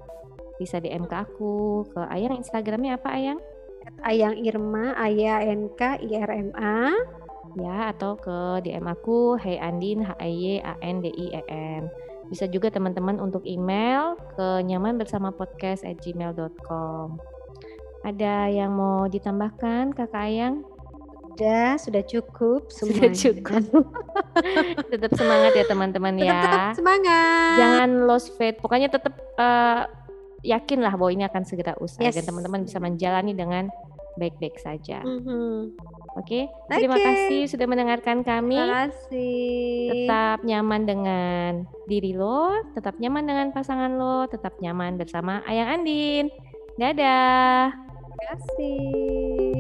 bisa 0.56 0.78
DM 0.80 1.04
ke 1.04 1.16
aku, 1.16 1.84
ke 1.90 2.00
Ayang. 2.08 2.38
Instagramnya 2.38 2.96
apa 2.96 3.12
Ayang? 3.12 3.38
Ayang 4.06 4.38
Irma, 4.38 4.94
Aya 4.94 5.42
NK 5.42 6.06
IRMA. 6.06 6.94
Ya, 7.58 7.92
atau 7.92 8.16
ke 8.16 8.64
DM 8.64 8.88
aku, 8.88 9.36
Hey 9.36 9.60
Andin, 9.60 10.00
H 10.00 10.16
Y 10.22 10.64
A 10.64 10.78
N 10.80 11.04
D 11.04 11.12
I 11.12 11.26
E 11.36 11.42
N. 11.52 11.92
Bisa 12.32 12.48
juga 12.48 12.72
teman-teman 12.72 13.20
untuk 13.20 13.44
email 13.44 14.16
ke 14.32 14.64
nyaman 14.64 14.96
bersama 14.96 15.28
podcast 15.28 15.84
at 15.84 16.00
gmail.com. 16.00 17.20
Ada 18.08 18.48
yang 18.48 18.72
mau 18.72 19.04
ditambahkan 19.04 19.92
Kakak 19.92 20.24
Ayang? 20.32 20.64
Sudah, 21.32 21.68
sudah 21.80 22.02
cukup 22.04 22.60
Sudah 22.76 23.08
semuanya. 23.08 23.16
cukup. 23.16 23.84
tetap 24.92 25.10
semangat 25.14 25.52
ya 25.54 25.64
teman-teman 25.64 26.12
Tetap 26.14 26.28
ya. 26.28 26.76
semangat. 26.76 27.56
Jangan 27.56 27.90
lost 28.04 28.36
faith. 28.36 28.60
Pokoknya 28.60 28.88
tetap 28.88 29.16
eh, 29.16 29.82
yakinlah 30.42 30.92
bahwa 30.92 31.10
ini 31.10 31.24
akan 31.24 31.42
segera 31.42 31.72
usai 31.78 32.08
Yes. 32.08 32.20
dan 32.20 32.28
teman-teman 32.28 32.62
bisa 32.62 32.76
menjalani 32.76 33.32
dengan 33.32 33.70
baik-baik 34.12 34.60
saja. 34.60 35.00
Mhm. 35.00 35.72
Oke, 36.12 36.44
terima 36.68 37.00
Oke. 37.00 37.02
kasih 37.02 37.48
sudah 37.48 37.64
mendengarkan 37.64 38.20
kami. 38.20 38.60
Terima 38.60 38.84
kasih. 38.84 39.88
Tetap 39.88 40.38
nyaman 40.44 40.82
dengan 40.84 41.50
diri 41.88 42.12
lo, 42.12 42.52
tetap 42.76 43.00
nyaman 43.00 43.24
dengan 43.24 43.46
pasangan 43.50 43.96
lo, 43.96 44.28
tetap 44.28 44.60
nyaman 44.60 45.00
bersama 45.00 45.40
Ayang 45.48 45.80
Andin. 45.80 46.28
Dadah. 46.76 47.72
Terima 47.72 48.24
kasih. 48.36 49.51